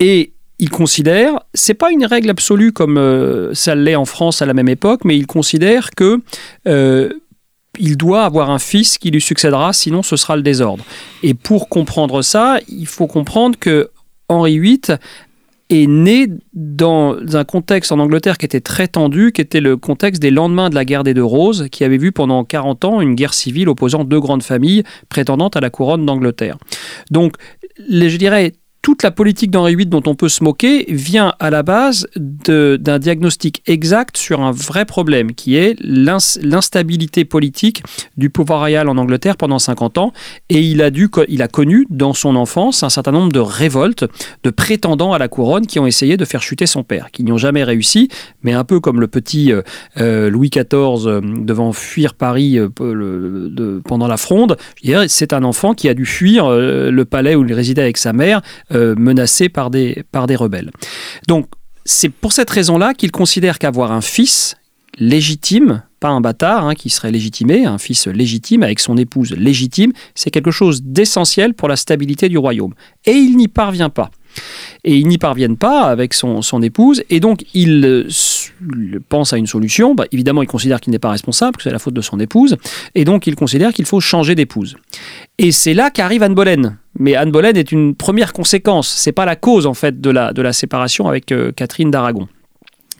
[0.00, 4.54] et il considère, c'est pas une règle absolue comme ça l'est en France à la
[4.54, 6.20] même époque, mais il considère que
[7.78, 10.84] il doit avoir un fils qui lui succédera, sinon ce sera le désordre.
[11.22, 13.90] Et pour comprendre ça, il faut comprendre que
[14.28, 14.98] Henri VIII
[15.72, 20.20] est né dans un contexte en Angleterre qui était très tendu, qui était le contexte
[20.20, 23.14] des lendemains de la guerre des Deux Roses, qui avait vu pendant 40 ans une
[23.14, 26.58] guerre civile opposant deux grandes familles prétendantes à la couronne d'Angleterre.
[27.10, 27.36] Donc,
[27.78, 31.62] je dirais, toute la politique d'Henri VIII dont on peut se moquer vient à la
[31.62, 37.84] base d'un diagnostic exact sur un vrai problème qui est l'instabilité politique
[38.16, 40.12] du pouvoir royal en Angleterre pendant 50 ans.
[40.48, 44.04] Et il a, dû, il a connu dans son enfance un certain nombre de révoltes
[44.42, 47.30] de prétendants à la couronne qui ont essayé de faire chuter son père, qui n'y
[47.30, 48.08] ont jamais réussi,
[48.42, 49.62] mais un peu comme le petit euh,
[49.98, 52.58] euh, Louis XIV euh, devant fuir Paris
[53.84, 54.56] pendant la fronde.
[55.06, 58.42] C'est un enfant qui a dû fuir le palais où il résidait avec sa mère
[58.74, 60.70] euh, menacé par des, par des rebelles.
[61.28, 61.46] Donc,
[61.84, 64.56] c'est pour cette raison-là qu'il considère qu'avoir un fils
[64.98, 69.92] légitime, pas un bâtard hein, qui serait légitimé, un fils légitime avec son épouse légitime,
[70.14, 72.74] c'est quelque chose d'essentiel pour la stabilité du royaume.
[73.06, 74.10] Et il n'y parvient pas.
[74.84, 78.08] Et ils n'y parviennent pas avec son, épouse, et donc il, euh,
[79.08, 79.94] pense à une solution.
[79.94, 82.56] Bah, évidemment, il considère qu'il n'est pas responsable, que c'est la faute de son épouse,
[82.94, 84.76] et donc il considère qu'il faut changer d'épouse.
[85.38, 86.78] Et c'est là qu'arrive Anne Boleyn.
[86.98, 90.32] Mais Anne Boleyn est une première conséquence, c'est pas la cause en fait de la,
[90.32, 92.28] de la séparation avec euh, Catherine d'Aragon.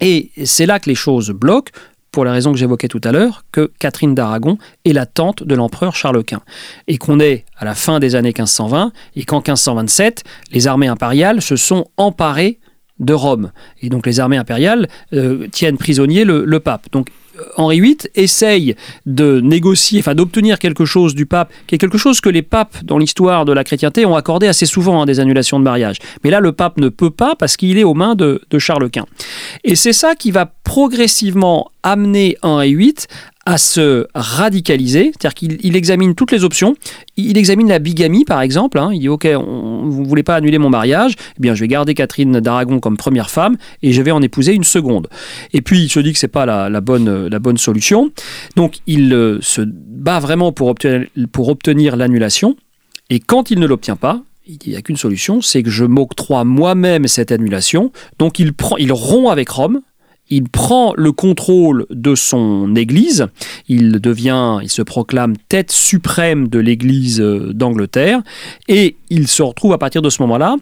[0.00, 1.70] Et c'est là que les choses bloquent,
[2.12, 5.54] pour la raison que j'évoquais tout à l'heure, que Catherine d'Aragon est la tante de
[5.54, 6.42] l'empereur Charles Quint.
[6.86, 11.40] Et qu'on est à la fin des années 1520, et qu'en 1527, les armées impériales
[11.40, 12.58] se sont emparées
[12.98, 13.50] de Rome.
[13.80, 16.86] Et donc les armées impériales euh, tiennent prisonnier le, le pape.
[16.92, 17.08] Donc
[17.56, 22.20] Henri VIII essaye de négocier, enfin d'obtenir quelque chose du pape, qui est quelque chose
[22.20, 25.58] que les papes dans l'histoire de la chrétienté ont accordé assez souvent, hein, des annulations
[25.58, 25.98] de mariage.
[26.24, 29.06] Mais là, le pape ne peut pas parce qu'il est aux mains de, Charles Quint.
[29.64, 32.94] Et c'est ça qui va progressivement amener Henri VIII
[33.44, 36.76] à se radicaliser, c'est-à-dire qu'il examine toutes les options.
[37.16, 38.78] Il examine la bigamie, par exemple.
[38.78, 38.90] Hein.
[38.92, 41.14] Il dit Ok, vous ne voulez pas annuler mon mariage?
[41.36, 44.54] Eh bien, je vais garder Catherine d'Aragon comme première femme et je vais en épouser
[44.54, 45.08] une seconde.
[45.52, 48.10] Et puis, il se dit que ce n'est pas la, bonne, la bonne solution.
[48.56, 52.56] Donc, il euh, se bat vraiment pour obtenir, pour obtenir l'annulation.
[53.10, 56.44] Et quand il ne l'obtient pas, il n'y a qu'une solution, c'est que je m'octroie
[56.44, 57.92] moi-même cette annulation.
[58.18, 59.82] Donc, il, prend, il rompt avec Rome
[60.32, 63.26] il prend le contrôle de son Église,
[63.68, 68.22] il devient, il se proclame tête suprême de l'Église euh, d'Angleterre,
[68.66, 70.56] et il se retrouve à partir de ce moment-là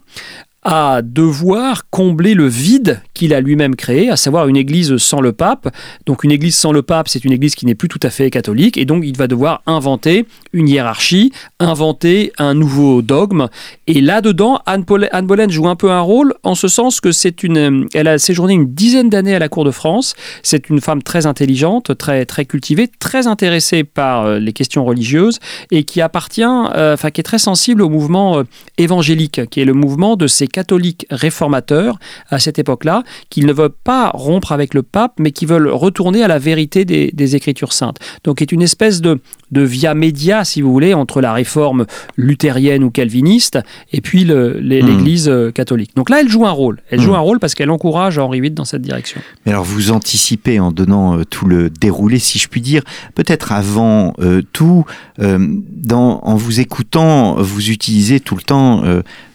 [0.63, 5.31] à devoir combler le vide qu'il a lui-même créé, à savoir une église sans le
[5.31, 5.73] pape.
[6.05, 8.29] Donc une église sans le pape, c'est une église qui n'est plus tout à fait
[8.29, 13.47] catholique, et donc il va devoir inventer une hiérarchie, inventer un nouveau dogme.
[13.87, 17.87] Et là-dedans, Anne, Boleyn joue un peu un rôle, en ce sens que c'est une,
[17.93, 20.15] elle a séjourné une dizaine d'années à la cour de France.
[20.43, 25.39] C'est une femme très intelligente, très très cultivée, très intéressée par euh, les questions religieuses,
[25.71, 28.43] et qui appartient, euh, enfin qui est très sensible au mouvement euh,
[28.77, 33.69] évangélique, qui est le mouvement de ces catholiques réformateurs à cette époque-là, qui ne veulent
[33.69, 37.97] pas rompre avec le pape, mais qui veulent retourner à la vérité des, Écritures saintes.
[38.25, 41.85] Donc, est une espèce de, de via média, si vous voulez, entre la réforme
[42.17, 43.59] luthérienne ou calviniste
[43.93, 44.57] et puis hmm.
[44.59, 45.95] l'Église euh, catholique.
[45.95, 46.81] Donc là, elle joue un rôle.
[46.89, 47.15] Elle joue hmm.
[47.15, 49.21] un rôle parce qu'elle encourage Henri VIII dans cette direction.
[49.45, 52.83] Mais alors, vous anticipez en donnant euh, tout le déroulé, si je puis dire,
[53.15, 54.85] peut-être avant euh, tout,
[55.17, 58.83] dans, en vous écoutant, vous utilisez tout le temps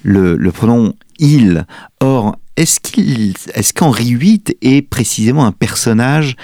[0.03, 1.67] le, le pronom il.
[2.01, 6.37] Or, est-ce qu'Henri VIII est précisément un personnage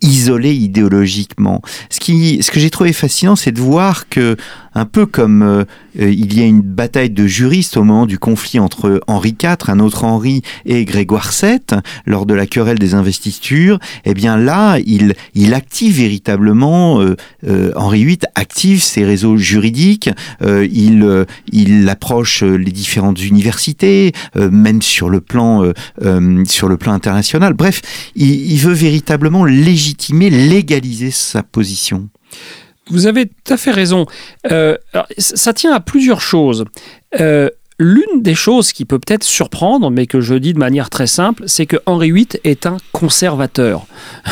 [0.00, 1.62] isolé idéologiquement.
[1.90, 4.36] Ce, qui, ce que j'ai trouvé fascinant, c'est de voir que,
[4.74, 5.64] un peu comme euh,
[6.00, 9.56] euh, il y a une bataille de juristes au moment du conflit entre Henri IV,
[9.68, 14.78] un autre Henri, et Grégoire VII, lors de la querelle des investitures, eh bien là,
[14.86, 22.70] il, il active véritablement, euh, Henri VIII active ses réseaux juridiques, il, il approche les
[22.70, 25.72] différentes universités, même sur le plan,
[26.46, 27.54] sur le plan international.
[27.54, 27.80] Bref,
[28.14, 32.08] il, il veut véritablement légitimer légitimer, légaliser sa position
[32.90, 34.06] Vous avez tout à fait raison.
[34.50, 34.76] Euh,
[35.16, 36.64] ça tient à plusieurs choses.
[37.20, 37.48] Euh,
[37.78, 41.44] l'une des choses qui peut peut-être surprendre, mais que je dis de manière très simple,
[41.46, 43.86] c'est que Henri VIII est un conservateur.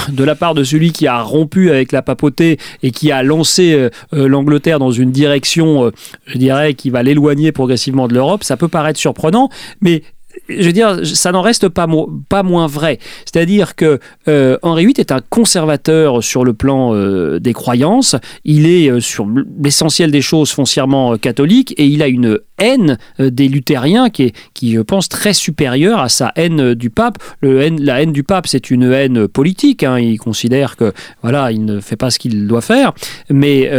[0.09, 3.73] De la part de celui qui a rompu avec la papauté et qui a lancé
[3.73, 3.91] euh,
[4.29, 5.91] l'Angleterre dans une direction,
[6.27, 9.49] je dirais, qui va l'éloigner progressivement de l'Europe, ça peut paraître surprenant,
[9.81, 10.03] mais
[10.49, 12.99] je veux dire, ça n'en reste pas, moins vrai.
[13.25, 18.17] C'est-à-dire que euh, Henri VIII est un conservateur sur le plan euh, des croyances.
[18.45, 19.27] Il est euh, sur
[19.61, 24.73] l'essentiel des choses foncièrement catholique et il a une haine des luthériens qui est, qui
[24.73, 27.19] je pense, très supérieure à sa haine du pape.
[27.43, 29.83] La haine du pape, c'est une haine politique.
[29.83, 29.99] Hein.
[29.99, 32.93] Il considère que voilà, il ne fait pas ce qu'il doit faire.
[33.29, 33.71] Mais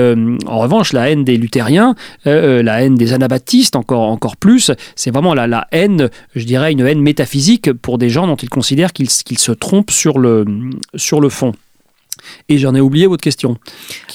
[0.45, 5.33] en revanche, la haine des luthériens, la haine des anabaptistes, encore, encore plus, c'est vraiment
[5.33, 9.09] la, la haine, je dirais, une haine métaphysique pour des gens dont il considère qu'ils
[9.09, 11.53] se trompent sur le fond.
[12.49, 13.57] Et j'en ai oublié votre question.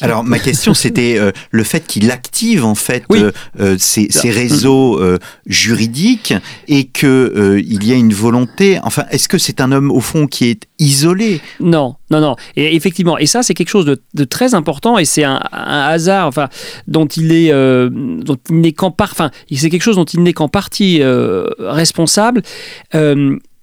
[0.00, 3.20] Alors ma question c'était euh, le fait qu'il active en fait Oui.
[3.22, 6.34] euh, euh, ces, ces réseaux euh, juridiques
[6.68, 7.06] et que
[7.36, 8.78] euh, il y a une volonté.
[8.82, 11.40] Enfin, est-ce que c'est un homme au fond qui est isolé?
[11.60, 12.36] Non, non, non.
[12.56, 15.80] Et effectivement, et ça c'est quelque chose de, de très important et c'est un, un
[15.88, 16.48] hasard, enfin,
[16.88, 20.22] dont il est, euh, dont il n'est qu'en part, enfin, c'est quelque chose dont il
[20.22, 22.42] n'est qu'en partie euh, responsable.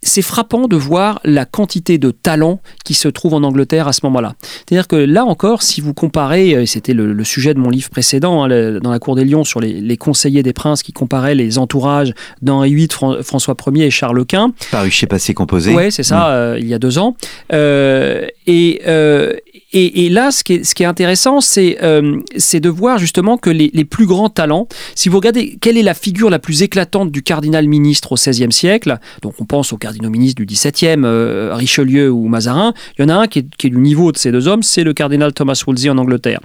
[0.02, 3.94] Euh, c'est frappant de voir la quantité de talent qui se trouve en Angleterre à
[3.94, 4.34] ce moment-là.
[4.42, 7.90] C'est-à-dire que là encore, si vous comparez, et c'était le, le sujet de mon livre
[7.90, 10.94] précédent, hein, le- dans la Cour des Lions, sur les, les conseillers des princes qui
[10.94, 15.74] comparaient les entourages d'Henri VIII, Fran- François Ier et Charles Quint, Paru chez Passé Composé.
[15.74, 17.16] Ouais, c'est ça, euh, il y a deux ans.
[17.54, 19.36] Euh, et, euh,
[19.74, 24.08] et, là, ce qui est, intéressant, c'est euh, c'est de voir justement que les, plus
[24.08, 28.14] grands talents, si vous regardez quelle est la figure la plus éclatante du cardinal ministre
[28.14, 32.74] au XVIe siècle, donc on pense aux cardinaux ministres du XVIIe, euh, Richelieu ou Mazarin,
[32.98, 34.94] il y en a un qui est, du niveau de ces deux hommes, c'est le
[34.94, 36.40] cardinal Thomas Wolsey en Angleterre.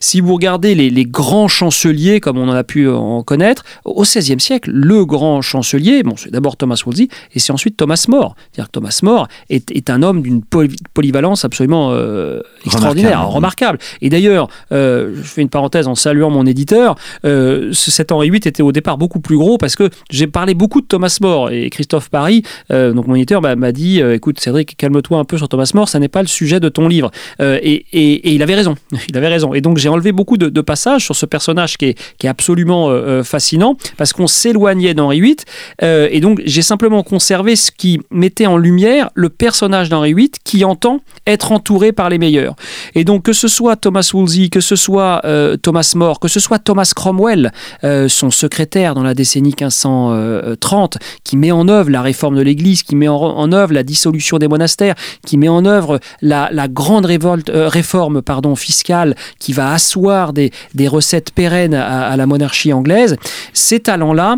[0.00, 4.40] Si vous regardez les, grands chanceliers, comme on en a pu en connaître, au XVIe
[4.40, 8.34] siècle, le grand chancelier, bon, c'est d'abord Thomas Wolsey et c'est ensuite Thomas More.
[8.52, 13.34] C'est-à-dire que Thomas More est, est un homme d'une poly- polyvalence absolument euh, extraordinaire, Remarquable.
[13.36, 13.78] remarquable.
[14.02, 16.94] Et d'ailleurs, euh, je fais une parenthèse en saluant mon éditeur,
[17.24, 20.54] euh, ce- cet Henri VIII était au départ beaucoup plus gros parce que j'ai parlé
[20.54, 22.42] beaucoup de Thomas More et Christophe Paris,
[22.72, 25.88] euh, donc mon éditeur m'a m'a dit, écoute Cédric, calme-toi un peu sur Thomas More,
[25.88, 27.10] ça n'est pas le sujet de ton livre.
[27.40, 28.74] Et, et- et il avait raison,
[29.08, 29.52] il avait raison.
[29.54, 32.30] Et donc j'ai enlevé beaucoup de, de passages sur ce personnage qui est, qui est
[32.30, 32.90] absolument
[33.24, 35.36] fascinant parce qu'on s'éloignait d'Henri VIII
[35.82, 40.64] et donc j'ai simplement conservé ce qui mettait en lumière le personnage d'Henri VIII qui
[40.64, 42.54] entend être entouré par les meilleurs.
[42.94, 46.40] Et donc que ce soit Thomas Wolsey, que ce soit euh, Thomas More, que ce
[46.40, 47.52] soit Thomas Cromwell,
[47.84, 52.82] euh, son secrétaire dans la décennie 1530, qui met en œuvre la réforme de l'Église,
[52.82, 54.94] qui met en, œuvre la dissolution des monastères,
[55.26, 60.50] qui met en œuvre la, grande révolte, euh, réforme pardon, fiscale qui va asseoir des,
[60.74, 63.16] des recettes pérennes à, la monarchie anglaise,
[63.52, 64.36] ces talents-là,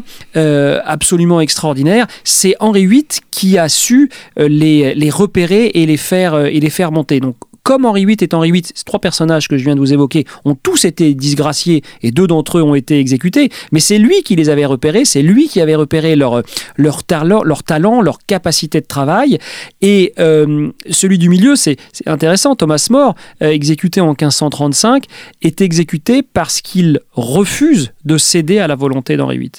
[0.85, 6.82] absolument extraordinaires, c'est Henri VIII qui a su les, les repérer et les faire
[7.21, 9.93] Donc, comme Henri VIII est Henri VIII, ces trois personnages que je viens de vous
[9.93, 14.23] évoquer ont tous été disgraciés et deux d'entre eux ont été exécutés, mais c'est lui
[14.25, 16.43] qui les avait repérés, c'est lui qui avait repéré leur,
[16.77, 19.39] leur, talent, leur capacité de travail.
[19.81, 21.77] Et euh, celui du milieu, c'est
[22.07, 25.05] intéressant, Thomas More, euh, exécuté en 1535,
[25.43, 29.53] est exécuté parce qu'il refuse de céder à la volonté d'Henri VIII.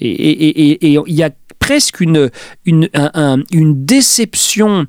[0.00, 2.30] Et il y a presque une,
[2.64, 4.86] une, un- un- une déception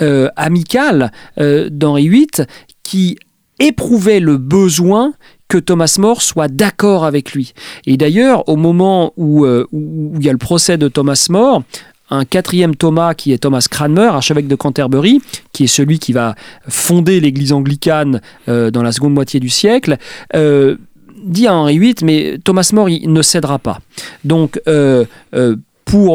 [0.00, 2.46] euh, amicale euh, d'Henri VIII
[2.82, 3.16] qui
[3.58, 5.12] éprouvait le besoin
[5.48, 7.52] que Thomas More soit d'accord avec lui.
[7.86, 11.62] Et d'ailleurs, au moment où, euh, où il y a le procès de Thomas More,
[12.10, 15.22] un quatrième Thomas qui est Thomas Cranmer, archevêque de Canterbury,
[15.52, 16.34] qui est celui qui va
[16.68, 19.96] fonder l'église anglicane euh, dans la seconde moitié du siècle,
[20.34, 20.76] euh,
[21.24, 23.78] dit à Henri VIII, mais Thomas More, ne cédera pas.
[24.24, 24.60] Donc,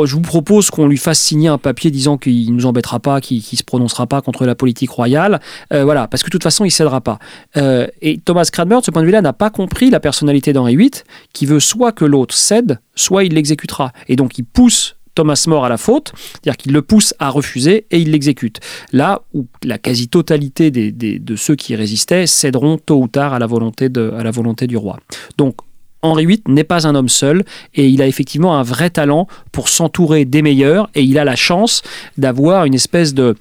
[0.05, 3.21] je vous propose qu'on lui fasse signer un papier disant qu'il ne nous embêtera pas,
[3.21, 5.39] qu'il ne se prononcera pas contre la politique royale.
[5.73, 7.19] Euh, voilà, parce que de toute façon, il ne cédera pas.
[7.57, 10.75] Euh, et Thomas Cranmer, de ce point de vue-là, n'a pas compris la personnalité d'Henri
[10.75, 10.91] VIII,
[11.33, 13.93] qui veut soit que l'autre cède, soit il l'exécutera.
[14.07, 17.85] Et donc, il pousse Thomas More à la faute, c'est-à-dire qu'il le pousse à refuser
[17.91, 18.59] et il l'exécute.
[18.93, 23.89] Là où la quasi-totalité de ceux qui résistaient céderont tôt ou tard à la volonté,
[23.95, 24.99] à la volonté du roi.
[25.37, 25.55] Donc,
[26.01, 27.43] Henri VIII n'est pas un homme seul
[27.75, 31.35] et il a effectivement un vrai talent pour s'entourer des meilleurs et il a la
[31.35, 31.81] chance
[32.17, 33.35] d'avoir une espèce de,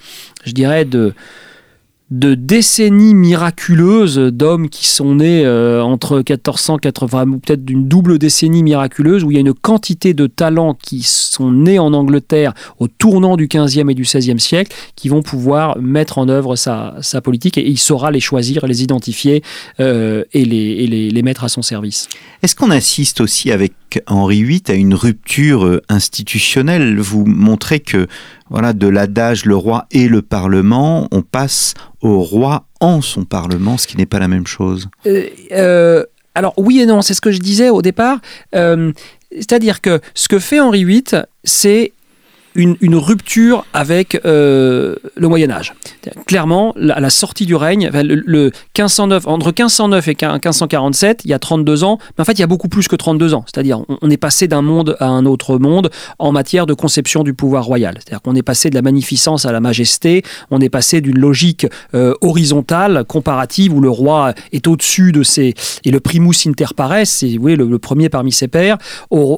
[0.44, 1.14] je dirais, de,
[2.10, 8.62] de décennies miraculeuses d'hommes qui sont nés euh, entre 1480 ou peut-être d'une double décennie
[8.62, 12.88] miraculeuse où il y a une quantité de talents qui sont nés en Angleterre au
[12.88, 17.58] tournant du 15e et du 16e siècle qui vont pouvoir mettre en œuvre sa, politique
[17.58, 19.42] et il saura les choisir, les identifier
[19.80, 22.08] euh, et, les, et les, les mettre à son service.
[22.42, 23.74] Est-ce qu'on assiste aussi avec
[24.06, 26.98] Henri VIII à une rupture euh, institutionnelle?
[26.98, 28.06] Vous montrez que
[28.50, 33.76] voilà, de l'adage le roi et le parlement, on passe au roi en son parlement,
[33.76, 34.88] ce qui n'est pas la même chose.
[35.06, 38.18] Euh, euh, alors oui et non, c'est ce que je disais au départ.
[38.54, 38.92] Euh,
[39.32, 41.92] C'est-à-dire que ce que fait Henri VIII, c'est
[42.58, 45.74] une, rupture avec euh, le Moyen Âge.
[46.26, 48.44] Clairement, la, à la sortie du règne, le, le
[48.76, 52.42] 1509, entre 1509 et 1547, il y a 32 ans, mais en fait il y
[52.42, 53.44] a beaucoup plus que 32 ans.
[53.46, 57.32] C'est-à-dire on, est passé d'un monde à un autre monde en matière de conception du
[57.32, 57.94] pouvoir royal.
[57.98, 61.66] C'est-à-dire qu'on est passé de la magnificence à la majesté, on est passé d'une logique
[61.94, 65.54] euh, horizontale, comparative, où le roi est au-dessus de ses...
[65.84, 68.78] et le primus inter pares, c'est le, premier parmi ses pairs,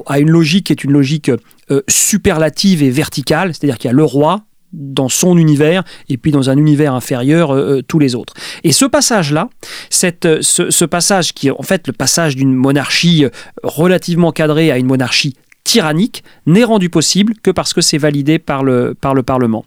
[0.07, 1.31] à une logique qui est une logique
[1.71, 4.43] euh, superlative et verticale, c'est-à-dire qu'il y a le roi,
[4.73, 7.53] dans son univers et puis dans un univers inférieur
[7.89, 8.33] tous les autres.
[8.63, 9.49] Et ce passage-là,
[9.89, 13.25] ce, ce passage qui est en fait le passage d'une monarchie
[13.63, 18.63] relativement cadrée à une monarchie tyrannique n'est rendu possible que parce que c'est validé par
[18.63, 19.65] le, par le Parlement.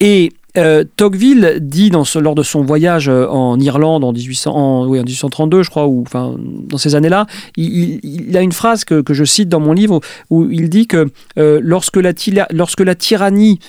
[0.00, 4.98] Et euh, Tocqueville dit dans lors de son voyage euh, en Irlande en, 1800, oui,
[4.98, 7.26] en 1832, je crois, ou enfin dans ces années-là,
[7.56, 10.00] il, a une phrase que, je cite dans mon livre
[10.30, 12.12] où, il dit que euh, lorsque, la,
[12.50, 13.60] lorsque la tyrannie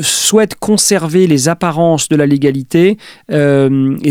[0.00, 2.98] souhaite conserver les apparences de la légalité
[3.30, 3.32] et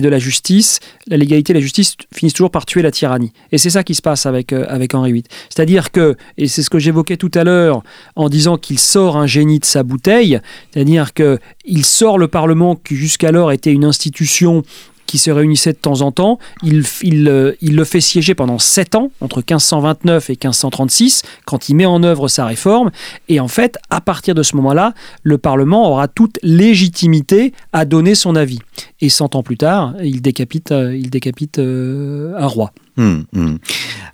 [0.02, 3.32] de la justice, la légalité et la justice finissent toujours par tuer la tyrannie.
[3.52, 5.24] Et c'est ça qui se passe avec, avec Henri VIII.
[5.50, 7.84] C'est-à-dire que, et c'est ce que j'évoquais tout à l'heure
[8.16, 10.40] en disant qu'il sort un génie de sa bouteille,
[10.72, 11.27] c'est-à-dire que
[11.66, 14.64] il sort le Parlement qui jusqu'alors était une institution
[15.08, 16.38] qui se réunissait de temps en temps.
[16.62, 16.84] Il,
[17.28, 22.04] euh, le fait siéger pendant sept ans, entre 1529 et 1536, quand il met en
[22.04, 22.92] œuvre sa réforme.
[23.30, 28.14] Et en fait, à partir de ce moment-là, le Parlement aura toute légitimité à donner
[28.14, 28.60] son avis.
[29.02, 32.74] Et cent ans plus tard, il décapite, euh, il décapite euh, un roi.
[32.98, 33.60] Hum, hum.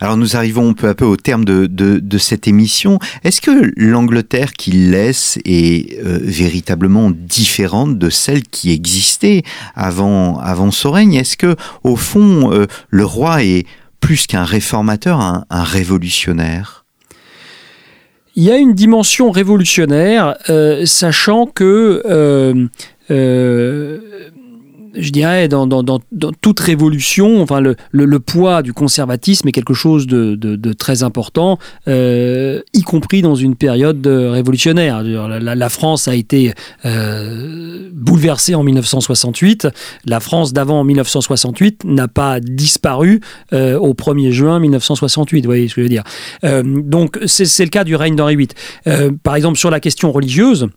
[0.01, 2.99] Alors nous arrivons peu à peu au terme de, cette émission.
[3.23, 9.43] Est-ce que l'Angleterre qu'il laisse est véritablement différente de celle qui existait
[9.75, 12.51] avant, avant son règne Est-ce que au fond
[12.89, 13.65] le roi est
[14.01, 16.86] plus qu'un réformateur, un, révolutionnaire?
[18.36, 20.36] Il y a une dimension révolutionnaire,
[20.84, 22.69] sachant que
[24.95, 25.99] je dirais, dans,
[26.41, 32.81] toute révolution, enfin, le, poids du conservatisme est quelque chose de, très important, euh, y
[32.81, 35.03] compris dans une période révolutionnaire.
[35.03, 36.53] La, la France a été
[36.85, 39.67] euh, bouleversée en 1968.
[40.05, 43.21] La France d'avant 1968 n'a pas disparu
[43.53, 45.41] euh, au 1er juin 1968.
[45.41, 46.03] Vous voyez ce que je veux dire
[46.43, 48.49] Donc, c'est le cas du règne d'Henri VIII.
[49.23, 50.67] par exemple, sur la question religieuse,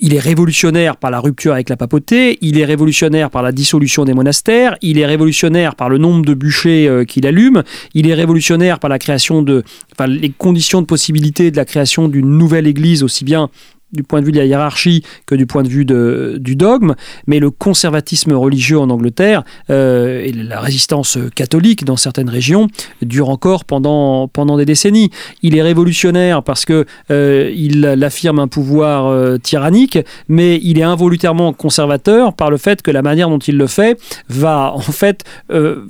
[0.00, 4.04] il est révolutionnaire par la rupture avec la papauté, il est révolutionnaire par la dissolution
[4.04, 7.62] des monastères, il est révolutionnaire par le nombre de bûchers euh, qu'il allume,
[7.94, 12.08] il est révolutionnaire par la création de, enfin, les conditions de possibilité de la création
[12.08, 13.50] d'une nouvelle église aussi bien
[13.92, 16.94] du point de vue de la hiérarchie que du point de vue du dogme,
[17.26, 22.68] mais le conservatisme religieux en Angleterre euh, et la résistance catholique dans certaines régions
[23.02, 25.10] dure encore pendant, pendant des décennies.
[25.42, 30.82] Il est révolutionnaire parce que euh, il affirme un pouvoir euh, tyrannique, mais il est
[30.82, 35.24] involontairement conservateur par le fait que la manière dont il le fait va en fait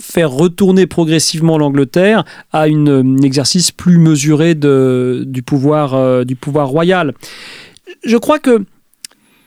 [0.01, 7.14] faire retourner progressivement l'Angleterre à un exercice plus mesuré de, du, pouvoir, du pouvoir royal
[8.05, 8.64] je crois que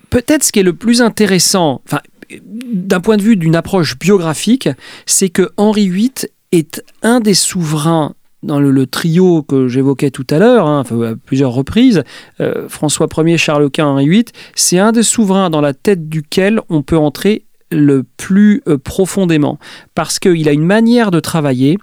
[0.10, 2.02] peut-être ce qui est le plus intéressant, enfin,
[2.42, 4.70] d'un point de vue d'une approche biographique,
[5.06, 6.12] c'est que Henri VIII
[6.52, 11.52] est un des souverains dans le, trio que j'évoquais tout à l'heure, hein, à plusieurs
[11.52, 12.04] reprises,
[12.40, 14.26] euh, François Ier, Charles Quint, Henri VIII,
[14.56, 19.60] c'est un des souverains dans la tête duquel on peut entrer le plus euh, profondément,
[19.94, 21.78] parce qu'il a une manière de travailler,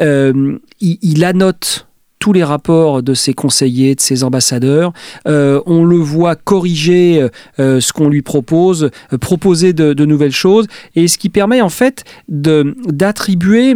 [0.00, 1.87] euh, il, il annote
[2.18, 4.92] tous les rapports de ses conseillers, de ses ambassadeurs.
[5.26, 8.90] Euh, on le voit corriger euh, euh, ce qu'on lui propose,
[9.20, 13.74] proposer de, nouvelles choses, et ce qui permet en fait d'attribuer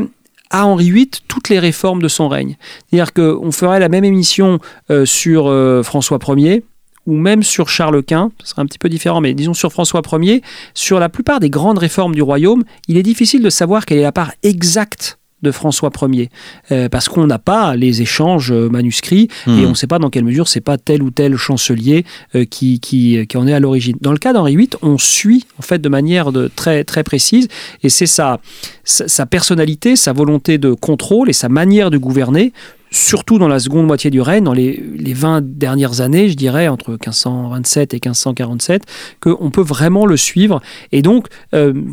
[0.51, 2.57] à Henri VIII toutes les réformes de son règne.
[2.91, 4.59] C'est-à-dire qu'on ferait la même émission
[5.05, 5.45] sur
[5.85, 6.65] François Ier,
[7.07, 10.03] ou même sur Charles Quint, ce serait un petit peu différent, mais disons sur François
[10.13, 10.43] Ier,
[10.75, 14.03] sur la plupart des grandes réformes du royaume, il est difficile de savoir quelle est
[14.03, 16.31] la part exacte de François Ier,
[16.71, 19.65] euh, parce qu'on n'a pas les échanges euh, manuscrits et hmm.
[19.67, 22.81] on ne sait pas dans quelle mesure c'est pas tel ou tel chancelier euh, qui,
[22.81, 23.97] qui, qui, en est à l'origine.
[24.01, 27.49] Dans le cas d'Henri VIII, on suit en fait de manière de, très, très précise
[27.83, 28.41] et c'est sa,
[28.85, 32.53] sa, personnalité, sa volonté de contrôle et sa manière de gouverner
[32.93, 36.69] surtout dans la seconde moitié du règne, dans les, les 20 dernières années, je dirais,
[36.69, 38.83] entre 1527 et 1547,
[39.21, 40.61] qu'on peut vraiment le suivre.
[40.93, 41.27] Et donc,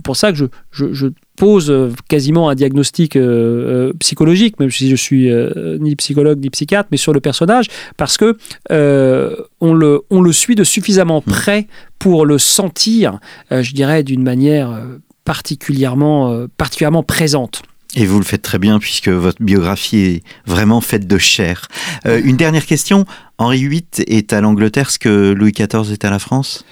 [0.04, 1.08] pour ça que je, je, je
[1.40, 5.32] pose euh, quasiment un diagnostic euh, euh, psychologique, même si je suis
[5.80, 8.38] ni psychologue ni psychiatre, mais sur le personnage, parce que
[8.70, 11.32] on, le, on le suit de suffisamment mmh.
[11.32, 13.20] près pour le sentir,
[13.52, 14.78] je dirais, d'une manière
[15.24, 17.62] particulièrement, particulièrement présente.
[17.96, 21.68] Et vous le faites très bien puisque votre biographie est vraiment faite de chair.
[22.06, 23.06] une dernière question.
[23.40, 26.66] Henri VIII est à l'Angleterre ce que Louis XIV est à la France?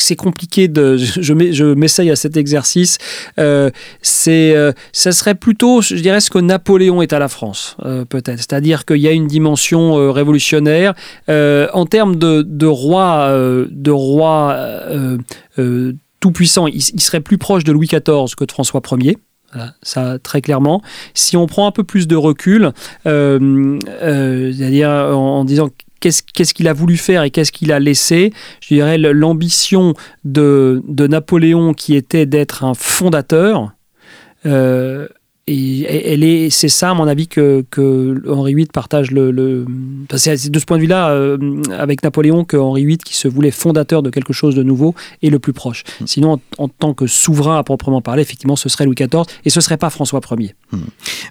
[0.00, 0.96] C'est compliqué de.
[0.96, 2.98] Je, m'essaye à cet exercice.
[3.38, 3.70] Euh,
[4.02, 8.04] c'est, euh, ça serait plutôt, je dirais, ce que Napoléon est à la France, euh,
[8.04, 8.38] peut-être.
[8.38, 10.94] C'est-à-dire qu'il y a une dimension révolutionnaire
[11.28, 13.30] en termes de, de roi,
[13.70, 14.56] de roi
[16.20, 16.66] tout puissant.
[16.66, 19.18] Il, il, serait plus proche de Louis XIV que de François Ier.
[19.82, 20.82] Ça très clairement.
[21.14, 22.72] Si on prend un peu plus de recul,
[23.04, 25.70] c'est-à-dire en, disant
[26.00, 29.94] qu'est-ce qu'il a voulu faire et qu'est-ce qu'il a laissé Je dirais l'ambition
[30.24, 33.72] de, de, Napoléon qui était d'être un fondateur.
[34.46, 35.06] Euh,
[35.50, 39.66] et elle est, c'est ça, à mon avis, que, que Henri VIII partage le.
[40.14, 41.38] c'est de ce point de vue-là, euh,
[41.76, 45.30] avec Napoléon, que Henri VIII, qui se voulait fondateur de quelque chose de nouveau, est
[45.30, 45.82] le plus proche.
[46.00, 46.06] Hmm.
[46.06, 49.60] Sinon, en, tant que souverain à proprement parler, effectivement, ce serait Louis XIV et ce
[49.60, 50.54] serait pas François Ier.
[50.70, 50.78] Hmm.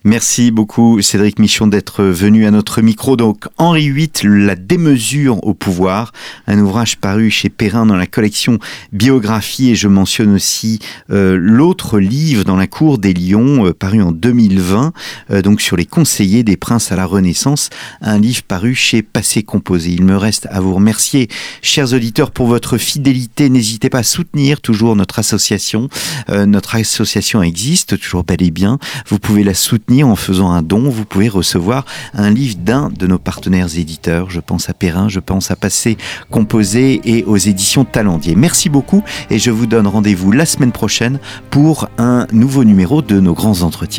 [0.03, 3.15] Merci beaucoup, Cédric Michon, d'être venu à notre micro.
[3.15, 6.11] Donc, Henri VIII, La démesure au pouvoir,
[6.45, 8.59] un ouvrage paru chez Perrin dans la collection
[8.91, 14.01] Biographie, et je mentionne aussi euh, l'autre livre dans la cour des lions, euh, paru
[14.01, 14.93] en 2020,
[15.31, 17.69] euh, donc sur les conseillers des princes à la Renaissance,
[18.01, 19.91] un livre paru chez Passé Composé.
[19.91, 21.27] Il me reste à vous remercier,
[21.61, 23.49] chers auditeurs, pour votre fidélité.
[23.49, 25.89] N'hésitez pas à soutenir toujours notre association.
[26.29, 28.79] Euh, notre association existe toujours bel et bien.
[29.07, 30.89] Vous pouvez la soutenir en faisant un don.
[30.89, 34.29] Vous pouvez recevoir un livre d'un de nos partenaires éditeurs.
[34.29, 35.97] Je pense à Perrin, je pense à Passé
[36.29, 38.35] Composé et aux éditions Talendier.
[38.35, 43.19] Merci beaucoup et je vous donne rendez-vous la semaine prochaine pour un nouveau numéro de
[43.19, 43.98] nos grands entretiens.